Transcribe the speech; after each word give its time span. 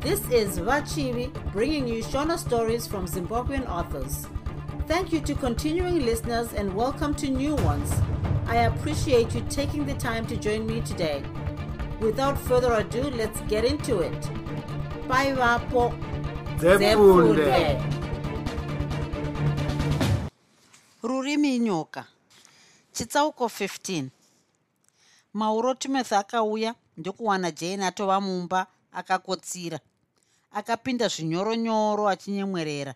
This 0.00 0.20
is 0.30 0.58
Vachivi 0.58 1.30
bringing 1.52 1.86
you 1.86 2.02
Shona 2.02 2.38
stories 2.38 2.86
from 2.86 3.06
Zimbabwean 3.06 3.68
authors. 3.68 4.26
Thank 4.86 5.12
you 5.12 5.20
to 5.20 5.34
continuing 5.34 6.04
listeners 6.04 6.52
and 6.54 6.74
welcome 6.74 7.14
to 7.16 7.28
new 7.28 7.54
ones. 7.56 7.92
I 8.46 8.56
appreciate 8.70 9.34
you 9.34 9.42
taking 9.50 9.84
the 9.86 9.94
time 9.94 10.26
to 10.26 10.36
join 10.36 10.66
me 10.66 10.80
today. 10.80 11.22
Without 12.00 12.38
further 12.38 12.72
ado, 12.74 13.02
let's 13.10 13.40
get 13.42 13.64
into 13.64 14.00
it. 14.00 14.20
Bye, 15.06 15.32
Vapo. 15.32 15.92
Rurimi 21.02 21.58
nyoka 21.58 22.04
chitsauko 22.92 23.46
15 23.48 24.04
mauro 25.34 25.74
timothy 25.74 26.14
akauya 26.14 26.74
ndokuwana 26.96 27.50
jane 27.50 27.86
atova 27.86 28.20
mumba 28.20 28.66
akakotsira 28.92 29.80
akapinda 30.50 31.08
zvinyoronyoro 31.08 32.08
achinyemwerera. 32.08 32.94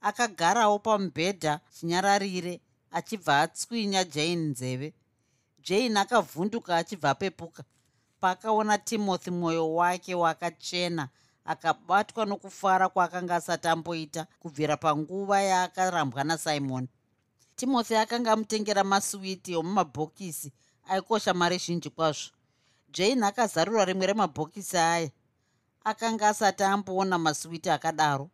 Akagarawo 0.00 0.78
pamubhedha 0.78 1.60
chinyararire 1.74 2.60
achibva 2.90 3.40
atswinya 3.40 4.04
jane 4.04 4.36
nzeve. 4.52 4.88
Jane 5.66 6.00
akavhunduka 6.00 6.76
achibva 6.76 7.10
apepuka. 7.10 7.64
Paakaona 8.20 8.78
timothy 8.78 9.30
mwoyo 9.30 9.74
wake 9.74 10.14
wakachena 10.14 11.08
akabatwa 11.44 12.26
nokufara 12.26 12.88
kwaakanga 12.88 13.36
asati 13.36 13.68
amboita 13.68 14.26
kubvira 14.40 14.76
panguva 14.76 15.42
yaakarambwa 15.42 16.24
nasimoni 16.24 16.88
timothy 17.56 17.96
akanga 17.96 18.32
amutengera 18.32 18.84
masiwiti 18.84 19.56
omumabhokisi 19.56 20.52
aikosha 20.88 21.34
mari 21.34 21.58
zhinji 21.58 21.90
kwazvo. 21.90 22.30
Jane 22.88 23.26
akazarura 23.26 23.84
rimwe 23.84 24.06
remabhokisi 24.06 24.76
aya 24.76 25.10
akanga 25.84 26.28
asati 26.28 26.62
amboona 26.62 27.18
masiwiti 27.18 27.70
akadaro. 27.70 28.30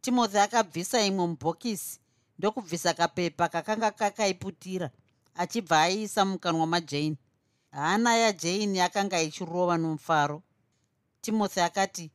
Timothy 0.00 0.38
akabvisa 0.38 1.02
imwe 1.02 1.26
mubhokisi 1.26 2.00
ndokubvisa 2.38 2.94
kapepa 2.94 3.48
kakanga 3.48 3.90
kakaiputira 3.90 4.90
achibva 5.34 5.82
aiisa 5.82 6.24
mukanwa 6.24 6.66
majane. 6.66 7.16
Hana 7.70 8.16
yajane 8.16 8.78
yakanga 8.78 9.22
ichirova 9.22 9.76
nomufaro. 9.76 10.42
Timothy 11.20 11.60
akati 11.60 12.10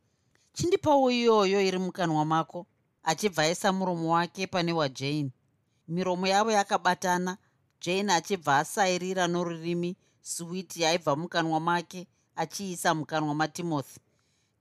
chindipawo 0.52 1.10
iyoyo 1.10 1.60
iri 1.62 1.78
mukanwa 1.78 2.24
mako 2.24 2.66
achibva 3.02 3.42
aisa 3.42 3.72
muromo 3.72 4.12
wake 4.14 4.46
pane 4.46 4.72
wajane. 4.72 5.30
Miromo 5.88 6.26
yavo 6.26 6.50
yakabatana 6.50 7.36
jane 7.80 8.12
achibva 8.12 8.58
asairira 8.58 9.26
norurimi 9.26 9.96
switi 10.22 10.82
yaibva 10.82 11.16
mukanwa 11.16 11.60
make 11.60 12.08
achiisa 12.36 12.94
mukanwa 12.94 13.34
matimothy 13.34 14.00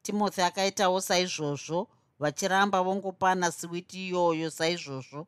timothy 0.03 0.41
akaitawo 0.41 1.01
saizvozvo 1.01 1.87
vachiramba 2.19 2.83
vongopana 2.83 3.51
switi 3.51 4.07
iyoyo 4.07 4.49
saizvozvo. 4.51 5.27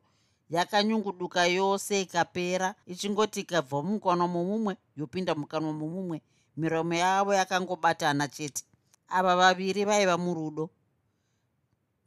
Yakanyunguduka 0.50 1.46
yose 1.46 2.02
ikapera 2.02 2.74
ichingoti 2.86 3.40
ikabva 3.40 3.82
mukanwa 3.82 4.28
momumwe 4.28 4.76
yopinda 4.96 5.34
mukanwa 5.34 5.72
momumwe. 5.72 6.22
Miromo 6.56 6.94
yavo 6.94 7.34
yakangobatana 7.34 8.28
chete. 8.28 8.64
Ava 9.08 9.36
vaviri 9.36 9.84
vaiva 9.84 10.16
murudo. 10.18 10.70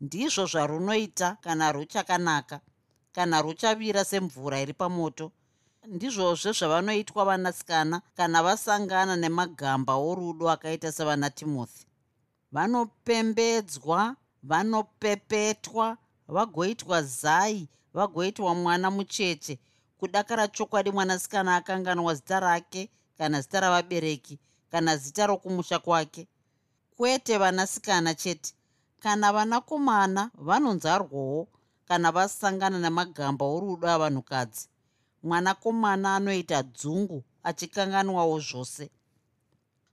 Ndizvo 0.01 0.45
zvarunoita 0.45 1.37
kana 1.41 1.71
ruchakanaka 1.71 2.61
kana 3.11 3.41
ruchavira 3.41 4.05
semvura 4.05 4.61
iri 4.61 4.73
pamoto. 4.73 5.31
Ndizvozve 5.87 6.51
zvavanoitwa 6.51 7.25
vanasikana 7.25 8.01
kana 8.17 8.43
vasangana 8.43 9.15
nemagamba 9.15 9.93
orudo 9.95 10.49
akaita 10.49 10.91
sevana 10.91 11.29
timothy 11.29 11.88
vanopembedzwa 12.51 14.15
vanopepetwa 14.43 15.97
vagoitwa 16.27 17.01
zai 17.01 17.69
vagoitwa 17.93 18.55
mwana 18.55 18.91
mucheche. 18.91 19.59
Kudakara 19.97 20.47
chokwadi 20.47 20.91
mwanasikana 20.91 21.55
akanganwa 21.55 22.15
zita 22.15 22.39
rake 22.39 22.89
kana 23.17 23.41
zita 23.41 23.59
ravabereki 23.59 24.39
kana 24.71 24.97
zita 24.97 25.27
rokumusha 25.27 25.79
kwake. 25.79 26.27
Kwete 26.97 27.37
vanasikana 27.37 28.13
chete. 28.15 28.53
Kana 28.99 29.33
vanakomana 29.33 30.31
vanonzarwawo 30.33 31.47
kana 31.87 32.11
vasangana 32.11 32.79
nemagamba 32.79 33.45
orudo 33.45 33.87
avanhukadzi. 33.89 34.69
Mwanakomana 35.23 36.15
anoita 36.15 36.63
dzungu 36.63 37.23
achikanganwawo 37.43 38.39
zvose. 38.39 38.89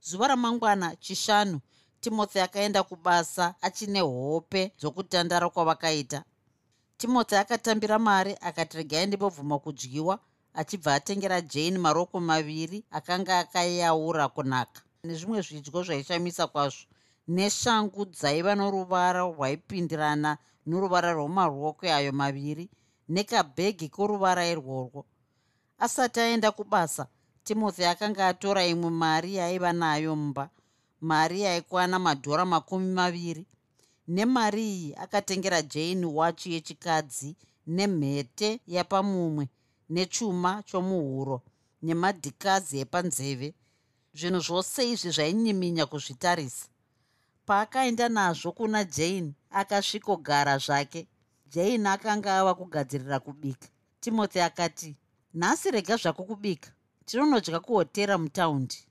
Zuva 0.00 0.28
ramangwana 0.28 0.96
chishanu 0.96 1.60
timothy 2.00 2.40
akaenda 2.40 2.82
kubasa 2.82 3.54
achine 3.62 4.00
hope 4.00 4.72
dzokutandara 4.78 5.50
kwavakaita. 5.50 6.24
Timothy 6.98 7.36
akatambira 7.36 7.98
mari 7.98 8.36
akati 8.40 8.76
regai 8.76 9.06
ndimbobvuma 9.06 9.58
kudyiwa 9.58 10.18
achibva 10.54 10.94
atengera 10.94 11.40
jane 11.40 11.78
maroko 11.78 12.20
maviri 12.20 12.84
akanga 12.90 13.38
akayaura 13.38 14.28
kunaka. 14.28 14.80
Nezvimwe 15.04 15.40
zvidyo 15.42 15.82
zvaishamisa 15.82 16.46
kwazvo. 16.46 16.86
Neshangu 17.28 18.04
dzaiva 18.06 18.54
noruvara 18.54 19.20
rwaipindirana 19.20 20.38
noruvara 20.66 21.12
rwomarokwe 21.12 21.92
ayo 21.92 22.12
maviri 22.12 22.70
nekabhegi 23.08 23.88
koruvara 23.88 24.46
irworwo. 24.52 25.04
Asati 25.78 26.20
aenda 26.20 26.50
kubasa 26.52 27.06
timothy 27.44 27.84
akanga 27.86 28.28
atora 28.28 28.66
imwe 28.66 28.90
mari 28.90 29.34
yaaiva 29.38 29.72
nayo 29.72 30.16
mumba 30.16 30.50
mari 31.00 31.40
yaikwana 31.40 31.98
madhora 31.98 32.44
makumi 32.44 32.92
maviri. 32.92 33.46
Nemari 34.08 34.64
iyi 34.74 34.94
akatengera 34.94 35.62
jane 35.62 36.06
wachi 36.06 36.52
yechikadzi 36.52 37.36
nemhete 37.66 38.60
yapamumwe 38.66 39.48
nechuma 39.88 40.62
chomuhuro 40.62 41.42
nemadhikazi 41.82 42.78
epanzeve. 42.78 43.54
Zvinhu 44.14 44.40
zvose 44.40 44.90
izvi 44.92 45.10
zvainyiminya 45.10 45.86
kuzvitarisa. 45.86 46.66
Paakaenda 47.46 48.08
nazvo 48.08 48.52
kuna 48.52 48.84
jane 48.84 49.34
akasvikogara 49.50 50.58
zvake 50.58 51.06
jane 51.52 51.88
akanga 51.88 52.38
ava 52.38 52.54
kugadzirira 52.54 53.18
kubika. 53.20 53.68
Timothy 54.00 54.40
akati 54.40 54.96
nhasi 55.34 55.70
rega 55.70 55.96
zvako 55.96 56.24
kubika. 56.24 56.70
Tinonodya 57.06 57.60
kuhotera 57.60 58.18
mutaundi 58.18 58.85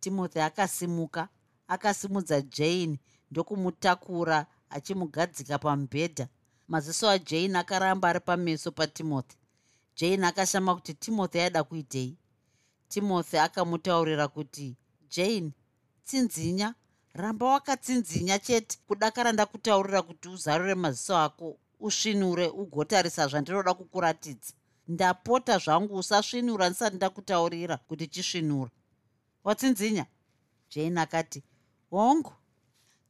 timothy 0.00 0.40
akasimuka 0.40 1.28
akasimudza 1.68 2.40
jane 2.40 2.98
ndokumutakura 3.30 4.46
achimugadzika 4.70 5.58
pamubhedha 5.58 6.28
maziso 6.70 7.10
ajane 7.10 7.58
akaramba 7.58 8.08
ari 8.08 8.20
pameso 8.20 8.70
patimothy. 8.70 9.36
Jane 9.96 10.26
akashama 10.26 10.74
kuti 10.74 10.94
timothy 10.94 11.40
aida 11.40 11.64
kuitei? 11.64 12.16
Timothy 12.88 13.38
akamutaurira 13.38 14.28
kuti 14.28 14.76
jane 15.10 15.52
tsinzinya? 16.04 16.74
Ramba 17.14 17.46
wakatsinzinya 17.46 18.38
chete. 18.38 18.78
Kudakara 18.86 19.32
ndakutaurira 19.32 20.02
kuti 20.02 20.28
uzarure 20.28 20.74
maziso 20.74 21.16
ako 21.16 21.58
usvinure 21.80 22.48
ugotarisa 22.48 23.28
zvandinoda 23.28 23.74
kukuratidza. 23.74 24.52
Ndapota 24.88 25.58
zvangu 25.58 25.96
usasvinura 25.96 26.68
ndisati 26.68 26.96
ndakutaurira 26.96 27.76
kuti 27.76 28.06
chisvinura 28.06 28.70
watsinzinya? 29.44 30.06
Jane 30.70 31.00
akati 31.00 31.42
hongu. 31.90 32.32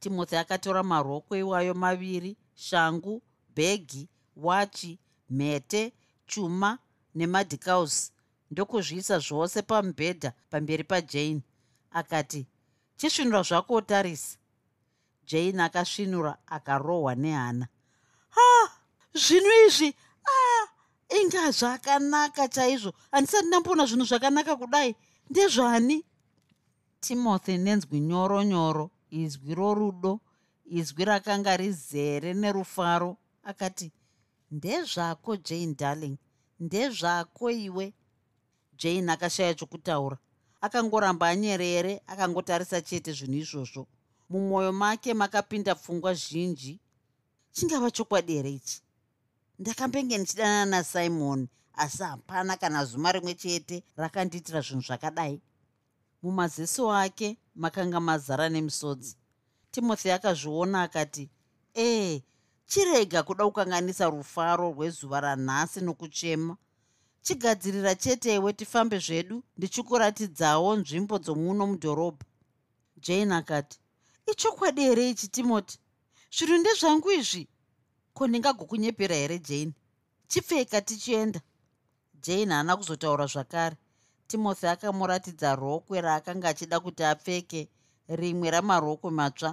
Timothy 0.01 0.37
akatora 0.37 0.83
marokwe 0.83 1.39
iwayo 1.39 1.75
maviri 1.75 2.37
shangu 2.55 3.23
bhegi 3.55 4.09
wachi 4.37 4.99
mhete 5.31 5.93
chuma 6.27 6.79
nemadhikaus 7.15 8.13
ndokuzviisa 8.51 9.19
zvose 9.19 9.63
pamubhedha 9.63 10.33
pamberi 10.51 10.85
pajane. 10.85 11.43
Akati 11.91 12.47
chisvinura 12.97 13.43
zvako 13.43 13.75
otarisa 13.75 14.39
jane 15.27 15.63
akasvinura 15.63 16.39
akarohwa 16.47 17.15
nehana. 17.15 17.67
Ha! 18.31 18.71
Zvinhu 19.15 19.51
izvi? 19.67 19.95
A! 20.25 20.37
Inga 21.21 21.51
zvakanaka 21.51 22.49
chaizvo. 22.49 22.93
Handisati 23.13 23.47
ndamboona 23.47 23.87
zvinhu 23.87 24.05
zvakanaka 24.05 24.57
kudai. 24.57 24.95
Ndezvani 25.31 26.05
timothy 27.01 27.59
nenzwi 27.59 28.01
nyoro 28.01 28.43
nyoro 28.45 28.91
izwi 29.11 29.55
rorudo 29.55 30.21
izwi 30.79 31.05
rakanga 31.05 31.57
rizere 31.57 32.35
nerufaro 32.35 33.17
akati 33.51 33.93
ndezvako 34.51 35.37
jane 35.37 35.75
darling 35.75 36.19
ndezvako 36.61 37.51
iwe? 37.51 37.93
Jane 38.79 39.13
akashaya 39.13 39.55
chokutaura. 39.55 40.19
Akangoramba 40.61 41.29
anyerere 41.29 42.03
akangotarisa 42.07 42.81
chete 42.81 43.13
zvinhu 43.13 43.39
izvozvo. 43.43 43.87
Mumwoyo 44.31 44.73
make 44.73 45.15
makapinda 45.15 45.75
pfungwa 45.75 46.15
zhinji. 46.15 46.81
Chingava 47.53 47.91
chokwadi 47.91 48.33
here 48.33 48.51
ichi? 48.51 48.83
Ndakambenge 49.59 50.19
ndichidanana 50.19 50.71
nasimon 50.71 51.49
asi 51.73 52.03
hapana 52.03 52.57
kana 52.57 52.85
zuma 52.85 53.13
rimwe 53.13 53.35
chete 53.35 53.85
rakandiitira 53.97 54.61
zvinhu 54.61 54.83
zvakadai 54.83 55.41
mumaziso 56.23 56.93
ake 56.93 57.37
makanga 57.55 58.01
mazara 58.01 58.49
nemisodzi. 58.49 59.17
Timothy 59.71 60.11
akazviona 60.13 60.83
akati 60.83 61.31
ee 61.77 62.23
chirega 62.67 63.23
kuda 63.23 63.45
kukanganisa 63.45 64.11
rufaro 64.11 64.73
rwezuva 64.73 65.21
ranhasi 65.21 65.81
nokuchema. 65.81 66.57
Chigadzirira 67.23 67.95
chete 67.95 68.35
iwe 68.35 68.53
tifambe 68.53 68.99
zvedu 68.99 69.43
ndichikuratidzawo 69.57 70.77
nzvimbo 70.77 71.19
dzomuno 71.19 71.67
mudhorobha. 71.67 72.25
Jane 73.05 73.35
akati 73.35 73.79
ichokwadi 74.31 74.81
here 74.83 75.11
ichi 75.11 75.29
timoti 75.29 75.79
zvinhu 76.37 76.57
ndezvangu 76.59 77.11
izvi? 77.11 77.49
Ko 78.15 78.27
ndingagokunyepera 78.27 79.17
here 79.17 79.39
jane? 79.39 79.73
Chipfeka 80.29 80.81
tichienda 80.81 81.41
jane 82.23 82.55
haana 82.55 82.77
kuzotaura 82.77 83.27
zvakare 83.27 83.77
timothy 84.31 84.67
akamuratidza 84.75 85.51
rokwe 85.63 85.97
raakanga 86.07 86.49
achida 86.53 86.77
kuti 86.85 87.03
apfeke 87.13 87.61
rimwe 88.21 88.49
ramarokwe 88.55 89.11
matsva. 89.19 89.51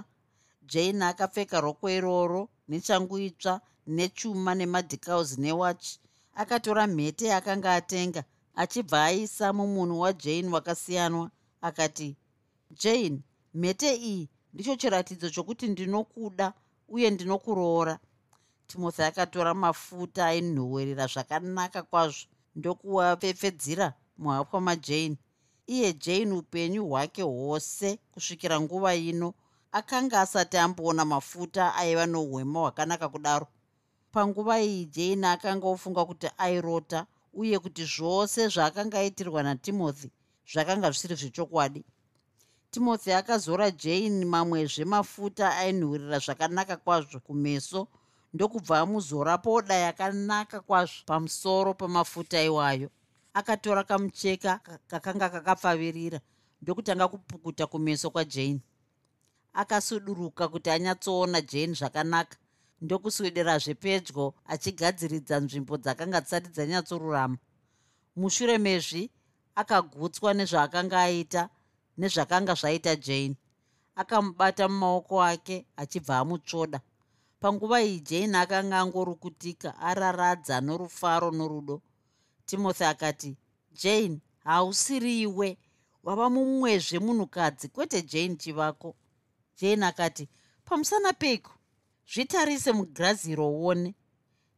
Jane 0.70 1.04
akapfeka 1.10 1.56
rokwe 1.66 1.88
iroro 1.98 2.42
nechangu 2.68 3.16
itsva 3.28 3.54
nechuma 3.96 4.52
nemadhikaus 4.54 5.30
newach 5.42 5.86
akatora 6.40 6.82
mhete 6.86 7.24
yaakanga 7.32 7.70
atenga 7.78 8.22
achibva 8.62 8.98
aisa 9.04 9.46
mumunhu 9.52 10.00
wajane 10.04 10.48
wakasiyanwa 10.56 11.26
akati 11.68 12.08
jane 12.80 13.18
mhete 13.54 13.88
iyi 14.10 14.28
ndicho 14.52 14.76
chiratidzo 14.80 15.30
chokuti 15.34 15.64
ndinokuda 15.68 16.46
uye 16.88 17.10
ndinokuroora. 17.10 17.94
Timothy 18.68 19.02
akatora 19.02 19.54
mafuta 19.54 20.26
ainhuhwerera 20.26 21.06
zvakanaka 21.12 21.82
kwazvo 21.90 22.26
ndokuwapfepfedzira 22.56 23.86
muhapwa 24.18 24.60
majane. 24.60 25.16
Iye 25.66 25.92
jane 25.92 26.32
upenyu 26.32 26.86
hwake 26.88 27.22
hwose 27.22 27.98
kusvikira 28.12 28.60
nguva 28.60 28.94
ino. 28.94 29.34
Akanga 29.72 30.20
asati 30.20 30.56
amboona 30.56 31.04
mafuta 31.04 31.74
aiva 31.74 32.06
nouhwema 32.06 32.60
hwakanaka 32.60 33.08
kudaro. 33.08 33.46
Panguva 34.12 34.60
iyi 34.60 34.84
jane 34.86 35.26
akanga 35.28 35.66
ofunga 35.66 36.04
kuti 36.04 36.28
airota 36.38 37.06
uye 37.32 37.58
kuti 37.58 37.84
zvose 37.84 38.48
zvaakanga 38.48 38.98
aitirwa 38.98 39.42
natimothy 39.42 40.08
zvakanga 40.52 40.90
zvisiri 40.90 41.14
zvechokwadi. 41.14 41.84
Timothy 42.70 43.12
akazora 43.12 43.70
jane 43.70 44.24
mamwezve 44.24 44.84
mafuta 44.84 45.56
ainhuhwirira 45.56 46.18
zvakanaka 46.18 46.76
kwazvo 46.76 47.20
kumeso 47.20 47.88
ndokubva 48.34 48.78
amuzora 48.80 49.38
poda 49.38 49.74
yakanaka 49.74 50.60
kwazvo 50.60 51.02
pamusoro 51.06 51.74
pamafuta 51.74 52.42
iwayo 52.42 52.88
akatora 53.38 53.82
kamucheka 53.84 54.52
kakanga 54.90 55.28
kakapfavirira. 55.34 56.20
Ndokutanga 56.62 57.08
kupukuta 57.08 57.66
kumeso 57.66 58.10
kwajane 58.10 58.60
akasuduruka 59.60 60.48
kuti 60.48 60.70
anyatsoona 60.70 61.40
jane 61.40 61.74
zvakanaka. 61.78 62.36
Ndokuswederazve 62.82 63.74
pedyo 63.74 64.34
achigadziridza 64.52 65.36
nzvimbo 65.40 65.74
dzakanga 65.82 66.20
dzisati 66.20 66.48
dzanyatsorurama. 66.54 67.36
Mushure 68.16 68.58
mezvi 68.58 69.10
akagutswa 69.60 70.30
nezvaakanga 70.34 70.98
aita 71.08 71.42
nezvakanga 71.98 72.54
zvaita 72.60 72.92
jane. 72.96 73.36
Akamubata 74.00 74.68
mumaoko 74.68 75.22
ake 75.22 75.66
achibva 75.76 76.14
amutsvoda. 76.22 76.78
Panguva 77.40 77.82
iyi 77.82 78.00
jane 78.00 78.38
akanga 78.38 78.78
angorukutika 78.82 79.68
araradza 79.88 80.60
norufaro 80.60 81.30
norudo 81.30 81.82
timothy 82.48 82.84
akati 82.84 83.36
jane 83.72 84.20
hausiriwe. 84.44 85.58
Wava 86.02 86.30
mumwezve 86.30 86.98
munhukadzi 86.98 87.68
kwete 87.68 88.02
jane 88.02 88.36
chivako. 88.36 88.96
Jane 89.60 89.86
akati 89.86 90.28
pamusana 90.64 91.12
peiko? 91.12 91.52
Zvitarise 92.12 92.72
mugirazi 92.72 93.34
rouone. 93.34 93.94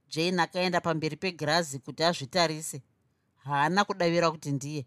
Jane 0.08 0.42
akaenda 0.42 0.80
pamberi 0.80 1.16
pegirazi 1.16 1.78
kuti 1.78 2.04
azvitarise. 2.04 2.82
Haana 3.44 3.84
kudavira 3.84 4.30
kuti 4.30 4.50
ndiye. 4.52 4.86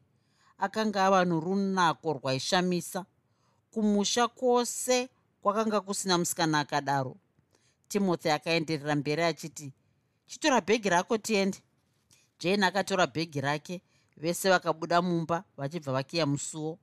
Akanga 0.58 1.06
ava 1.06 1.26
norunako 1.26 2.14
rwaishamisa. 2.14 3.06
Kumusha 3.72 4.28
kwose 4.28 5.10
kwakanga 5.42 5.82
kusina 5.82 6.18
musikana 6.18 6.60
akadaro. 6.60 7.18
Timothy 7.88 8.30
akaenderera 8.32 8.96
mberi 8.96 9.24
achiti 9.24 9.74
chitora 10.26 10.62
bhegi 10.62 10.90
rako 10.90 11.18
tiende 11.18 11.58
jane 12.44 12.66
akatora 12.66 13.08
bhegi 13.08 13.42
rake 13.42 13.82
vese 14.18 14.50
vakabuda 14.50 15.02
mumba 15.02 15.44
vachibva 15.58 15.92
vakiya 15.92 16.26
musuwo 16.26 16.80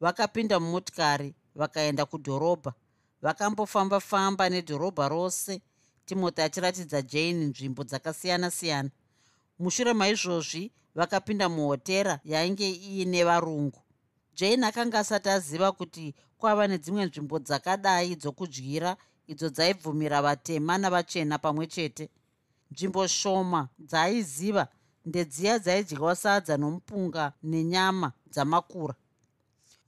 vakapinda 0.00 0.60
mumotikari 0.60 1.34
vakaenda 1.54 2.06
kudhorobha. 2.06 2.72
Vakambofamba-famba 3.22 4.48
nedhorobha 4.48 5.08
rose 5.08 5.60
timothy 6.06 6.42
achiratidza 6.42 7.02
jane 7.02 7.44
nzvimbo 7.46 7.84
dzakasiyana-siyana. 7.84 8.90
Mushure 9.58 9.92
maizvozvi 9.92 10.72
vakapinda 10.94 11.48
muhotera 11.48 12.20
yainge 12.24 12.70
iine 12.70 13.24
varungu. 13.24 13.80
Jane 14.34 14.66
akanga 14.66 14.98
asati 14.98 15.28
aziva 15.28 15.72
kuti 15.72 16.14
kwava 16.38 16.66
nedzimwe 16.66 17.06
nzvimbo 17.06 17.38
dzakadai 17.38 18.16
dzokudyira 18.16 18.96
idzo 19.26 19.48
dzaibvumira 19.48 20.22
vatema 20.22 20.78
navachena 20.78 21.38
pamwe 21.38 21.66
chete. 21.66 22.10
Nzvimbo 22.70 23.06
shoma 23.06 23.68
dzaaiziva 23.78 24.68
ndedziya 25.04 25.58
dzaidyiwa 25.58 26.16
sadza 26.16 26.56
nomupunga 26.56 27.32
nenyama 27.42 28.12
dzamakura. 28.32 28.94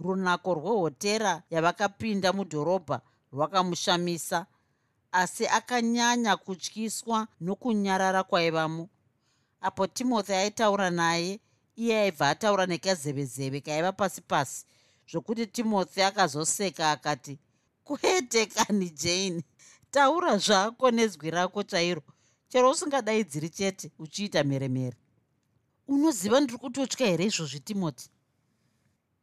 Runako 0.00 0.54
rwehotera 0.54 1.42
yavakapinda 1.50 2.32
mudhorobha 2.32 3.00
rwakamushamisa 3.32 4.46
asi 5.12 5.44
akanyanya 5.58 6.36
kutyiswa 6.36 7.28
nokunyarara 7.40 8.22
kwaivamo. 8.22 8.88
Apo 9.60 9.86
timothy 9.86 10.34
aitaura 10.34 10.90
naye 10.90 11.40
iye 11.76 12.00
aibva 12.00 12.28
ataura 12.28 12.66
nekazevezeve 12.66 13.60
kaiva 13.60 13.92
pasi 13.92 14.20
pasi 14.20 14.64
zvokuti 15.10 15.46
timothy 15.46 16.02
akazoseka 16.02 16.90
akati 16.90 17.38
kwete 17.84 18.46
kani 18.46 18.90
jane. 18.90 19.42
Taura 19.90 20.38
zvako 20.38 20.90
nezwi 20.90 21.30
rako 21.30 21.62
chairo. 21.62 22.02
Chero 22.48 22.70
usingadaidziri 22.70 23.48
chete 23.50 23.90
uchiita 23.98 24.44
mheremhere 24.44 24.96
unoziva 25.88 26.40
ndiri 26.40 26.58
kutotya 26.58 27.06
here 27.06 27.24
izvozvi 27.24 27.60
timoti 27.60 28.10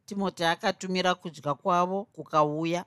timoti 0.06 0.44
akatumira 0.44 1.14
kudya 1.14 1.54
kwavo 1.54 2.04
kukauya. 2.04 2.84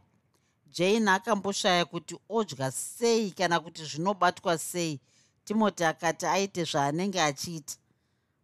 Jane 0.66 1.12
akamboshaya 1.12 1.86
kuti 1.86 2.16
odya 2.30 2.72
sei 2.72 3.32
kana 3.32 3.60
kuti 3.60 3.86
zvinobatwa 3.86 4.58
sei. 4.58 5.00
Timoti 5.46 5.84
akati 5.84 6.26
aite 6.26 6.64
zvaanenge 6.64 7.22
achiita. 7.22 7.76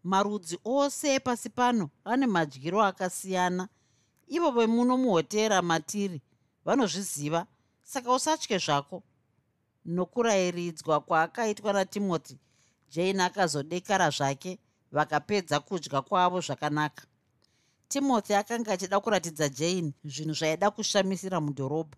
Marudzi 0.03 0.57
ose 0.65 1.15
epasi 1.15 1.49
pano 1.49 1.89
ane 2.05 2.27
madyiro 2.27 2.81
akasiyana. 2.83 3.69
Ivo 4.27 4.51
vemuno 4.51 4.97
muhotera 4.97 5.61
matiri 5.61 6.21
vanozviziva 6.65 7.47
saka 7.83 8.13
usatye 8.13 8.57
zvako. 8.57 9.03
Nokurayiridzwa 9.85 11.01
kwaakaitwa 11.01 11.73
natimothy 11.73 12.35
jane 12.89 13.23
akazodekara 13.23 14.09
zvake 14.09 14.59
vakapedza 14.93 15.59
kudya 15.59 16.01
kwavo 16.01 16.41
zvakanaka. 16.41 17.03
Timothy 17.87 18.35
akanga 18.35 18.73
achida 18.73 18.99
kuratidza 18.99 19.49
jane 19.49 19.93
zvinhu 20.05 20.33
zvaida 20.33 20.71
kushamisira 20.71 21.41
mudhorobha. 21.41 21.97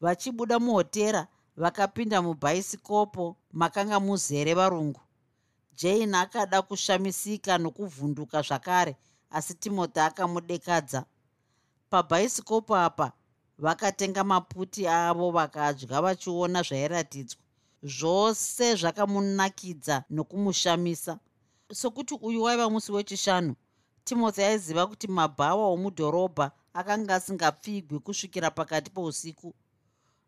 Vachibuda 0.00 0.58
muhotera 0.58 1.26
vakapinda 1.56 2.22
mubhaisikopo 2.22 3.36
makanga 3.52 4.00
muzere 4.00 4.54
varungu. 4.54 5.00
Jane 5.76 6.16
akada 6.18 6.62
kushamisika 6.62 7.58
nokuvhunduka 7.58 8.42
zvakare 8.42 8.96
asi 9.30 9.54
timothy 9.54 10.00
akamudekadza. 10.00 11.04
Pabhaisikopo 11.90 12.76
apa 12.76 13.12
vakatenga 13.58 14.24
maputi 14.24 14.88
avo 14.88 15.30
vakadya 15.30 16.00
vachiona 16.02 16.62
zvairatidzwa. 16.62 17.40
Zvose 17.82 18.74
zvakamunakidza 18.74 20.04
nokumushamisa 20.10 21.18
sokuti 21.72 22.14
uyu 22.14 22.42
waiva 22.42 22.70
musi 22.70 22.92
wechishanu. 22.92 23.54
Timothy 24.04 24.42
aiziva 24.42 24.86
kuti 24.86 25.08
mabhawa 25.08 25.66
omudhorobha 25.66 26.50
akanga 26.74 27.14
asingapfigwi 27.14 27.98
kusvikira 27.98 28.50
pakati 28.50 28.90
pousiku. 28.90 29.54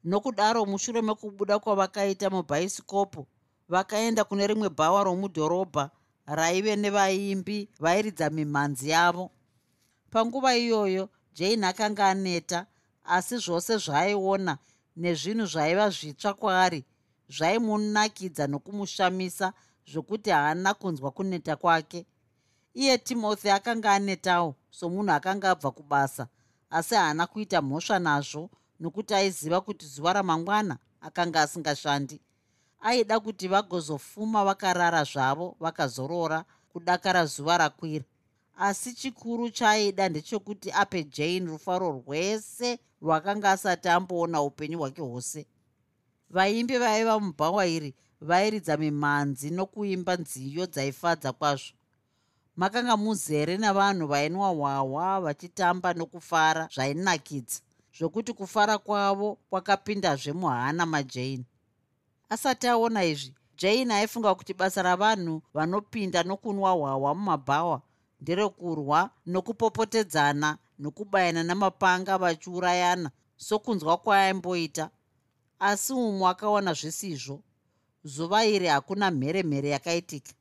Nokudaro 0.05 0.67
mushure 0.67 1.03
mekubuda 1.03 1.59
kwavakaita 1.59 2.31
mubhaisikopu 2.31 3.27
vakaenda 3.69 4.25
kune 4.25 4.47
rimwe 4.47 4.69
bhawa 4.69 5.05
romudhorobha 5.05 5.91
raive 6.27 6.77
nevaimbi 6.77 7.69
vairidza 7.81 8.31
mimhanzi 8.31 8.91
yavo. 8.91 9.31
Panguva 10.11 10.57
iyoyo 10.57 11.09
jane 11.33 11.67
akanga 11.67 12.09
aneta 12.09 12.67
asi 13.05 13.37
zvose 13.39 13.77
zvaaiona 13.77 14.59
nezvinhu 14.97 15.47
zvaiva 15.47 15.91
zvitsva 15.91 16.35
kwaari 16.35 16.85
zvaimunakidza 17.29 18.47
nokumushamisa 18.47 19.53
zvokuti 19.93 20.31
haana 20.31 20.75
kunzwa 20.75 21.11
kuneta 21.11 21.57
kwake. 21.57 22.07
Iye 22.75 22.99
timothy 22.99 23.51
akanga 23.51 23.93
anetawo 23.93 24.55
somunhu 24.71 25.13
akanga 25.13 25.51
abva 25.51 25.71
kubasa 25.71 26.29
asi 26.71 26.95
haana 26.95 27.27
kuita 27.27 27.63
mhosva 27.63 27.99
nazvo 27.99 28.51
nokuti 28.81 29.15
aiziva 29.15 29.61
kuti 29.61 29.87
zuva 29.87 30.13
ramangwana 30.13 30.79
akanga 31.01 31.41
asingashandi. 31.43 32.21
Aida 32.81 33.21
kuti 33.21 33.49
vagozofuma 33.49 34.45
vakarara 34.45 35.05
zvavo 35.05 35.57
vakazorora 35.61 36.45
kudakara 36.73 37.27
zuva 37.27 37.59
rakwira. 37.59 38.05
Asi 38.59 38.95
chikuru 38.95 39.51
chaaida 39.51 40.09
ndechekuti 40.09 40.73
ape 40.73 41.05
jane 41.05 41.47
rufaro 41.47 41.91
rwese 41.91 42.79
rwakanga 43.03 43.51
asati 43.51 43.89
amboona 43.89 44.43
upenyu 44.43 44.79
hwake 44.79 45.03
hwose. 45.03 45.47
Vaimbi 46.31 46.79
vaiva 46.79 47.21
mubhawa 47.21 47.67
iri 47.67 47.95
vairidza 48.21 48.77
mimhanzi 48.77 49.51
nokuimba 49.51 50.17
nziyo 50.17 50.67
dzaifadza 50.67 51.33
kwazvo. 51.33 51.75
Makanga 52.57 52.97
muzere 52.97 53.57
navanhu 53.57 54.07
vainwa 54.07 54.49
hwahwa 54.49 55.21
vachitamba 55.21 55.95
nokufara 55.95 56.69
zvainakidza. 56.75 57.61
Zvokuti 57.99 58.33
kufara 58.33 58.79
kwavo 58.79 59.39
kwakapindazve 59.51 60.33
muhana 60.33 60.87
majane. 60.87 61.45
Asati 62.29 62.67
aona 62.69 63.05
izvi 63.05 63.35
jane 63.59 63.95
aifunga 63.95 64.35
kuti 64.35 64.55
basa 64.55 64.83
ravanhu 64.83 65.43
vanopinda 65.55 66.23
nokunwa 66.23 66.71
hwahwa 66.73 67.15
mumabhawa 67.15 67.83
nderekurwa 68.21 69.11
nokupopotedzana 69.27 70.59
nokubayana 70.79 71.43
namapanga 71.43 72.19
vachiurayana 72.19 73.11
sokunzwa 73.37 73.97
kwaaimboita 73.97 74.91
asi 75.59 75.93
umwe 75.93 76.29
akaona 76.29 76.73
zvisizvo 76.73 77.43
zuva 78.05 78.45
iri 78.45 78.67
hakuna 78.67 79.11
mheremhere 79.11 79.69
yakaitika. 79.69 80.33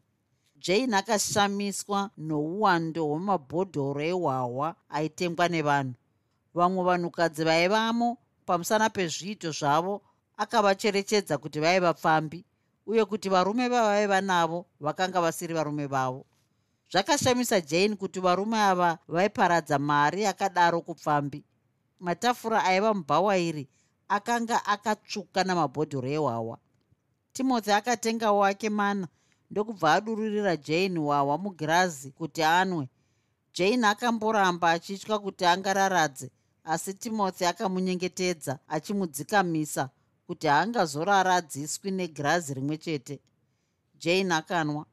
Jane 0.55 0.95
akashamiswa 0.97 2.09
nouwando 2.17 3.05
hwemabhodhoro 3.05 4.01
ehwahwa 4.01 4.75
aitengwa 4.89 5.47
nevanhu. 5.47 5.93
Vamwe 6.53 6.83
vanhukadzi 6.83 7.43
vaivamo 7.43 8.17
pamusana 8.45 8.89
pezviito 8.89 9.51
zvavo 9.51 10.01
akavacherechedza 10.37 11.37
kuti 11.37 11.59
vaiva 11.59 11.93
pfambi 11.93 12.45
uye 12.85 13.05
kuti 13.05 13.29
varume 13.29 13.67
vavaiva 13.67 14.21
navo 14.21 14.65
vakanga 14.79 15.21
vasiri 15.21 15.53
varume 15.53 15.85
vavo. 15.87 16.25
Zvakashamisa 16.91 17.61
jane 17.61 17.95
kuti 17.95 18.19
varume 18.19 18.57
ava 18.57 18.97
vaiparadza 19.07 19.79
mari 19.79 20.21
yakadaro 20.21 20.81
kupfambi 20.81 21.43
matafura 21.99 22.63
aiva 22.63 22.93
mubhawa 22.93 23.37
iri 23.37 23.69
akanga 24.07 24.65
akatsvuka 24.65 25.43
namabhodhoro 25.43 26.09
ehwawa 26.09 26.57
timothy 27.39 27.72
akatenga 27.72 28.31
wake 28.31 28.69
mana 28.69 29.08
ndokubva 29.51 29.93
adururira 29.93 30.58
jane 30.58 31.00
hwawa 31.00 31.38
mugirazi 31.38 32.12
kuti 32.12 32.43
anwe. 32.43 32.89
Jane 33.53 33.88
akamboramba 33.88 34.72
achitya 34.72 35.19
kuti 35.19 35.46
angararadze 35.46 36.31
asi 36.63 36.93
timothy 36.93 37.46
akamunyengetedza 37.46 38.60
achimudzikamisa 38.67 39.89
kuti 40.27 40.48
haangazoraradziswi 40.48 41.91
negirazi 41.91 42.53
rimwe 42.53 42.77
chete. 42.77 43.19
Jane 43.96 44.34
akanwa. 44.36 44.86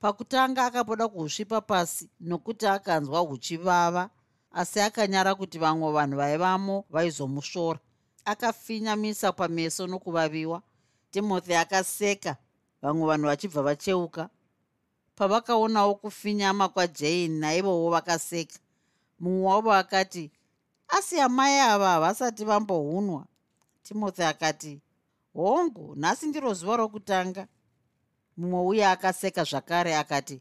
Pakutanga 0.00 0.66
akaboda 0.66 1.08
kuhusvipa 1.08 1.60
pasi 1.60 2.10
nokuti 2.20 2.66
akanzwa 2.66 3.20
huchivava 3.20 4.10
asi 4.52 4.80
akanyara 4.80 5.34
kuti 5.34 5.58
vamwe 5.58 5.92
vanhu 5.92 6.16
vaivamo 6.16 6.84
vaizomusvora 6.90 7.78
akafinyamisa 8.24 9.32
pameso 9.32 9.86
nokuvaviwa 9.86 10.62
timothy 11.10 11.54
akaseka. 11.54 12.36
Vamwe 12.82 13.06
vanhu 13.06 13.26
vachibva 13.26 13.62
vacheuka. 13.62 14.30
Pavakaonawo 15.16 15.94
kufinyama 15.94 16.68
kwajane 16.68 17.28
naivowo 17.28 17.90
vakaseka. 17.90 18.58
Mumwe 19.20 19.46
wavo 19.46 19.72
akati 19.72 20.30
asi 20.88 21.20
amai 21.20 21.60
ava 21.60 21.88
havasati 21.88 22.44
vambohunwa. 22.44 23.26
Timothy 23.82 24.22
akati 24.22 24.80
hongu 25.34 25.94
nhasi 25.96 26.26
ndiro 26.26 26.54
zuva 26.54 26.76
rokutanga. 26.76 27.46
Mumwe 28.36 28.60
uye 28.60 28.86
akaseka 28.86 29.44
zvakare 29.44 29.96
akati 29.96 30.40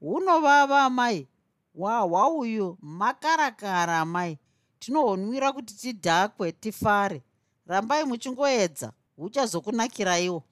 hunovava 0.00 0.84
amai 0.84 1.28
wahwa 1.74 2.28
uyu 2.28 2.78
makarakara 2.82 4.00
amai. 4.00 4.38
Tinohonwira 4.78 5.52
kuti 5.52 5.74
tidhakwe 5.74 6.52
tifare. 6.52 7.22
Rambai 7.66 8.04
muchingoedza 8.04 8.92
huchazokunakiraiwo. 9.20 10.42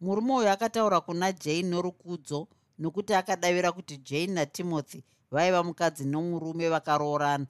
Murume 0.00 0.32
uyu 0.34 0.48
akataura 0.48 1.00
kuna 1.00 1.32
jane 1.32 1.62
norukudzo 1.62 2.48
nokuti 2.78 3.14
akadavira 3.14 3.72
kuti 3.72 3.96
jane 3.96 4.26
natimothy 4.26 5.02
vaiva 5.30 5.62
mukadzi 5.62 6.04
nomurume 6.04 6.68
vakaroorana. 6.68 7.46